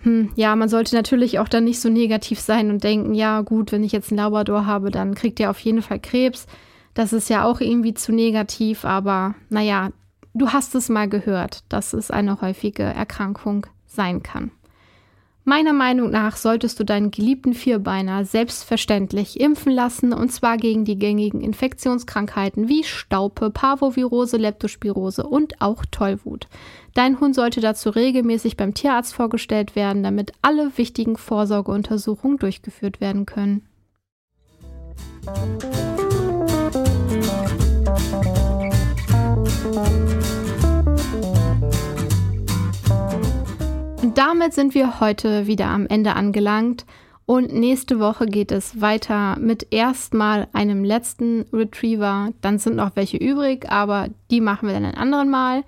Hm, 0.00 0.30
ja, 0.36 0.54
man 0.56 0.68
sollte 0.68 0.94
natürlich 0.94 1.38
auch 1.38 1.48
dann 1.48 1.64
nicht 1.64 1.80
so 1.80 1.88
negativ 1.88 2.38
sein 2.38 2.68
und 2.68 2.84
denken, 2.84 3.14
ja 3.14 3.40
gut, 3.40 3.72
wenn 3.72 3.82
ich 3.82 3.92
jetzt 3.92 4.10
einen 4.10 4.18
Labrador 4.18 4.66
habe, 4.66 4.90
dann 4.90 5.14
kriegt 5.14 5.40
er 5.40 5.48
auf 5.48 5.58
jeden 5.60 5.80
Fall 5.80 6.00
Krebs. 6.00 6.46
Das 6.92 7.14
ist 7.14 7.30
ja 7.30 7.46
auch 7.46 7.62
irgendwie 7.62 7.94
zu 7.94 8.12
negativ, 8.12 8.84
aber 8.84 9.34
naja, 9.48 9.88
du 10.34 10.50
hast 10.50 10.74
es 10.74 10.90
mal 10.90 11.08
gehört, 11.08 11.64
dass 11.70 11.94
es 11.94 12.10
eine 12.10 12.42
häufige 12.42 12.82
Erkrankung 12.82 13.66
sein 13.86 14.22
kann. 14.22 14.50
Meiner 15.44 15.72
Meinung 15.72 16.10
nach 16.10 16.36
solltest 16.36 16.78
du 16.78 16.84
deinen 16.84 17.10
geliebten 17.10 17.54
Vierbeiner 17.54 18.24
selbstverständlich 18.24 19.40
impfen 19.40 19.72
lassen 19.72 20.12
und 20.12 20.30
zwar 20.30 20.58
gegen 20.58 20.84
die 20.84 20.98
gängigen 20.98 21.40
Infektionskrankheiten 21.40 22.68
wie 22.68 22.84
Staupe, 22.84 23.50
Parvovirose, 23.50 24.36
Leptospirose 24.36 25.26
und 25.26 25.60
auch 25.62 25.84
Tollwut. 25.90 26.46
Dein 26.94 27.20
Hund 27.20 27.34
sollte 27.34 27.60
dazu 27.60 27.88
regelmäßig 27.90 28.56
beim 28.58 28.74
Tierarzt 28.74 29.14
vorgestellt 29.14 29.74
werden, 29.76 30.02
damit 30.02 30.32
alle 30.42 30.76
wichtigen 30.76 31.16
Vorsorgeuntersuchungen 31.16 32.38
durchgeführt 32.38 33.00
werden 33.00 33.24
können. 33.24 33.66
Und 44.10 44.18
damit 44.18 44.54
sind 44.54 44.74
wir 44.74 44.98
heute 44.98 45.46
wieder 45.46 45.68
am 45.68 45.86
Ende 45.86 46.16
angelangt. 46.16 46.84
Und 47.26 47.52
nächste 47.52 48.00
Woche 48.00 48.26
geht 48.26 48.50
es 48.50 48.80
weiter 48.80 49.38
mit 49.38 49.68
erstmal 49.70 50.48
einem 50.52 50.82
letzten 50.82 51.42
Retriever. 51.52 52.30
Dann 52.40 52.58
sind 52.58 52.74
noch 52.74 52.96
welche 52.96 53.18
übrig, 53.18 53.70
aber 53.70 54.08
die 54.32 54.40
machen 54.40 54.66
wir 54.66 54.74
dann 54.74 54.84
ein 54.84 54.96
anderen 54.96 55.30
Mal. 55.30 55.62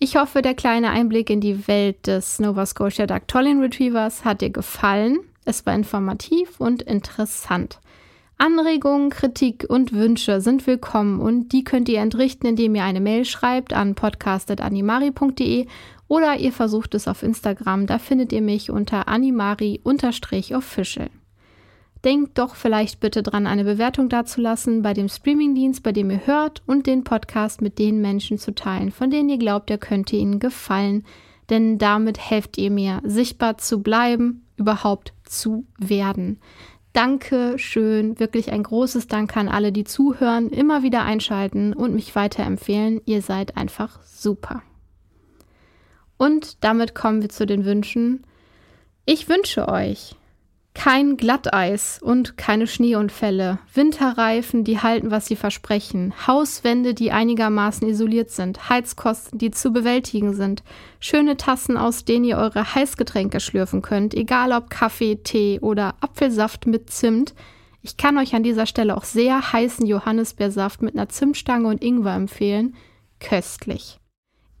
Ich 0.00 0.16
hoffe, 0.16 0.42
der 0.42 0.54
kleine 0.54 0.90
Einblick 0.90 1.30
in 1.30 1.40
die 1.40 1.68
Welt 1.68 2.08
des 2.08 2.40
Nova 2.40 2.66
Scotia 2.66 3.06
Dactolin 3.06 3.60
Retrievers 3.60 4.24
hat 4.24 4.40
dir 4.40 4.50
gefallen. 4.50 5.20
Es 5.44 5.64
war 5.64 5.72
informativ 5.72 6.58
und 6.58 6.82
interessant. 6.82 7.78
Anregungen, 8.38 9.10
Kritik 9.10 9.66
und 9.68 9.92
Wünsche 9.92 10.40
sind 10.40 10.66
willkommen 10.66 11.20
und 11.20 11.52
die 11.52 11.64
könnt 11.64 11.88
ihr 11.88 12.00
entrichten, 12.00 12.46
indem 12.46 12.74
ihr 12.76 12.84
eine 12.84 13.00
Mail 13.00 13.24
schreibt 13.24 13.72
an 13.72 13.94
podcast.animari.de 13.96 15.66
oder 16.08 16.38
ihr 16.38 16.52
versucht 16.52 16.94
es 16.94 17.06
auf 17.06 17.22
Instagram, 17.22 17.86
da 17.86 17.98
findet 17.98 18.32
ihr 18.32 18.42
mich 18.42 18.70
unter 18.70 19.08
animari-official. 19.08 21.10
Denkt 22.04 22.38
doch 22.38 22.54
vielleicht 22.54 23.00
bitte 23.00 23.22
dran, 23.22 23.46
eine 23.46 23.64
Bewertung 23.64 24.08
dazulassen 24.08 24.82
bei 24.82 24.94
dem 24.94 25.08
Streamingdienst, 25.08 25.82
bei 25.82 25.92
dem 25.92 26.10
ihr 26.10 26.26
hört 26.26 26.62
und 26.66 26.86
den 26.86 27.04
Podcast 27.04 27.60
mit 27.60 27.78
den 27.78 28.00
Menschen 28.00 28.38
zu 28.38 28.54
teilen, 28.54 28.92
von 28.92 29.10
denen 29.10 29.28
ihr 29.28 29.38
glaubt, 29.38 29.70
er 29.70 29.78
könnte 29.78 30.16
ihnen 30.16 30.38
gefallen. 30.38 31.04
Denn 31.50 31.78
damit 31.78 32.18
helft 32.18 32.58
ihr 32.58 32.70
mir, 32.70 33.00
sichtbar 33.04 33.58
zu 33.58 33.82
bleiben, 33.82 34.44
überhaupt 34.56 35.12
zu 35.24 35.64
werden. 35.78 36.38
Danke 36.92 37.58
schön, 37.58 38.18
wirklich 38.18 38.52
ein 38.52 38.62
großes 38.62 39.08
Dank 39.08 39.36
an 39.36 39.48
alle, 39.48 39.72
die 39.72 39.84
zuhören, 39.84 40.50
immer 40.50 40.82
wieder 40.82 41.04
einschalten 41.04 41.72
und 41.72 41.94
mich 41.94 42.14
weiterempfehlen. 42.14 43.00
Ihr 43.06 43.22
seid 43.22 43.56
einfach 43.56 44.02
super. 44.04 44.62
Und 46.18 46.62
damit 46.62 46.94
kommen 46.94 47.22
wir 47.22 47.30
zu 47.30 47.46
den 47.46 47.64
Wünschen. 47.64 48.24
Ich 49.06 49.28
wünsche 49.28 49.68
euch 49.68 50.16
kein 50.78 51.16
Glatteis 51.16 51.98
und 52.00 52.36
keine 52.36 52.68
Schneeunfälle, 52.68 53.58
Winterreifen, 53.74 54.62
die 54.62 54.78
halten, 54.78 55.10
was 55.10 55.26
sie 55.26 55.34
versprechen, 55.34 56.14
Hauswände, 56.28 56.94
die 56.94 57.10
einigermaßen 57.10 57.88
isoliert 57.88 58.30
sind, 58.30 58.68
Heizkosten, 58.68 59.40
die 59.40 59.50
zu 59.50 59.72
bewältigen 59.72 60.34
sind, 60.34 60.62
schöne 61.00 61.36
Tassen, 61.36 61.76
aus 61.76 62.04
denen 62.04 62.24
ihr 62.24 62.36
eure 62.36 62.76
Heißgetränke 62.76 63.40
schlürfen 63.40 63.82
könnt, 63.82 64.14
egal 64.14 64.52
ob 64.52 64.70
Kaffee, 64.70 65.16
Tee 65.16 65.58
oder 65.60 65.96
Apfelsaft 66.00 66.68
mit 66.68 66.90
Zimt. 66.90 67.34
Ich 67.82 67.96
kann 67.96 68.16
euch 68.16 68.36
an 68.36 68.44
dieser 68.44 68.66
Stelle 68.66 68.96
auch 68.96 69.04
sehr 69.04 69.52
heißen 69.52 69.84
Johannisbeersaft 69.84 70.80
mit 70.80 70.94
einer 70.94 71.08
Zimtstange 71.08 71.66
und 71.66 71.82
Ingwer 71.82 72.14
empfehlen. 72.14 72.76
Köstlich. 73.18 73.97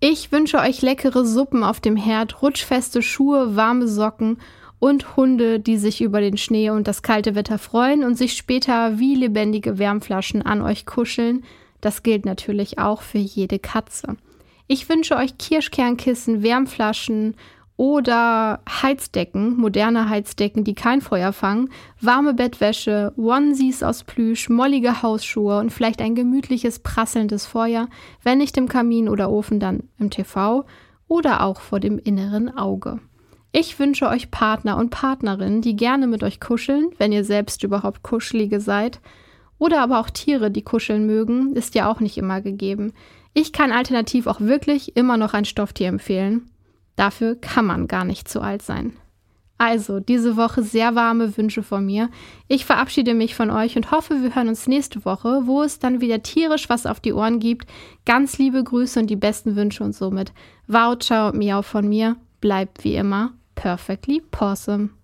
Ich 0.00 0.30
wünsche 0.30 0.58
euch 0.58 0.80
leckere 0.80 1.24
Suppen 1.24 1.64
auf 1.64 1.80
dem 1.80 1.96
Herd, 1.96 2.40
rutschfeste 2.40 3.02
Schuhe, 3.02 3.56
warme 3.56 3.88
Socken 3.88 4.38
und 4.78 5.16
Hunde, 5.16 5.58
die 5.58 5.76
sich 5.76 6.00
über 6.00 6.20
den 6.20 6.36
Schnee 6.36 6.70
und 6.70 6.86
das 6.86 7.02
kalte 7.02 7.34
Wetter 7.34 7.58
freuen 7.58 8.04
und 8.04 8.14
sich 8.14 8.34
später 8.34 9.00
wie 9.00 9.16
lebendige 9.16 9.76
Wärmflaschen 9.78 10.42
an 10.42 10.62
euch 10.62 10.86
kuscheln. 10.86 11.42
Das 11.80 12.04
gilt 12.04 12.24
natürlich 12.26 12.78
auch 12.78 13.02
für 13.02 13.18
jede 13.18 13.58
Katze. 13.58 14.16
Ich 14.68 14.88
wünsche 14.88 15.16
euch 15.16 15.36
Kirschkernkissen, 15.36 16.44
Wärmflaschen 16.44 17.34
oder 17.78 18.60
Heizdecken, 18.68 19.56
moderne 19.56 20.08
Heizdecken, 20.10 20.64
die 20.64 20.74
kein 20.74 21.00
Feuer 21.00 21.32
fangen, 21.32 21.70
warme 22.00 22.34
Bettwäsche, 22.34 23.14
Onesies 23.16 23.84
aus 23.84 24.02
Plüsch, 24.02 24.48
mollige 24.48 25.00
Hausschuhe 25.00 25.60
und 25.60 25.72
vielleicht 25.72 26.02
ein 26.02 26.16
gemütliches, 26.16 26.80
prasselndes 26.80 27.46
Feuer, 27.46 27.88
wenn 28.24 28.38
nicht 28.38 28.56
im 28.56 28.68
Kamin 28.68 29.08
oder 29.08 29.30
Ofen, 29.30 29.60
dann 29.60 29.84
im 29.98 30.10
TV 30.10 30.66
oder 31.06 31.44
auch 31.44 31.60
vor 31.60 31.78
dem 31.78 32.00
inneren 32.00 32.54
Auge. 32.54 32.98
Ich 33.52 33.78
wünsche 33.78 34.08
euch 34.08 34.32
Partner 34.32 34.76
und 34.76 34.90
Partnerinnen, 34.90 35.62
die 35.62 35.76
gerne 35.76 36.08
mit 36.08 36.24
euch 36.24 36.40
kuscheln, 36.40 36.90
wenn 36.98 37.12
ihr 37.12 37.24
selbst 37.24 37.62
überhaupt 37.62 38.02
Kuschelige 38.02 38.60
seid, 38.60 39.00
oder 39.60 39.82
aber 39.82 40.00
auch 40.00 40.10
Tiere, 40.10 40.50
die 40.50 40.62
kuscheln 40.62 41.06
mögen, 41.06 41.54
ist 41.54 41.76
ja 41.76 41.88
auch 41.88 42.00
nicht 42.00 42.18
immer 42.18 42.40
gegeben. 42.40 42.92
Ich 43.34 43.52
kann 43.52 43.70
alternativ 43.70 44.26
auch 44.26 44.40
wirklich 44.40 44.96
immer 44.96 45.16
noch 45.16 45.32
ein 45.32 45.44
Stofftier 45.44 45.86
empfehlen. 45.86 46.50
Dafür 46.98 47.36
kann 47.36 47.64
man 47.64 47.86
gar 47.86 48.04
nicht 48.04 48.26
zu 48.26 48.40
alt 48.40 48.60
sein. 48.60 48.92
Also, 49.56 50.00
diese 50.00 50.36
Woche 50.36 50.64
sehr 50.64 50.96
warme 50.96 51.36
Wünsche 51.36 51.62
von 51.62 51.86
mir. 51.86 52.10
Ich 52.48 52.64
verabschiede 52.64 53.14
mich 53.14 53.36
von 53.36 53.50
euch 53.50 53.76
und 53.76 53.92
hoffe, 53.92 54.20
wir 54.20 54.34
hören 54.34 54.48
uns 54.48 54.66
nächste 54.66 55.04
Woche, 55.04 55.42
wo 55.44 55.62
es 55.62 55.78
dann 55.78 56.00
wieder 56.00 56.24
tierisch 56.24 56.68
was 56.68 56.86
auf 56.86 56.98
die 56.98 57.12
Ohren 57.12 57.38
gibt. 57.38 57.68
Ganz 58.04 58.38
liebe 58.38 58.64
Grüße 58.64 58.98
und 58.98 59.06
die 59.10 59.16
besten 59.16 59.54
Wünsche 59.54 59.84
und 59.84 59.94
somit. 59.94 60.32
Wow, 60.66 60.98
ciao, 60.98 61.32
miau 61.32 61.62
von 61.62 61.88
mir. 61.88 62.16
Bleibt 62.40 62.82
wie 62.82 62.96
immer 62.96 63.32
perfectly 63.54 64.20
possum. 64.20 64.97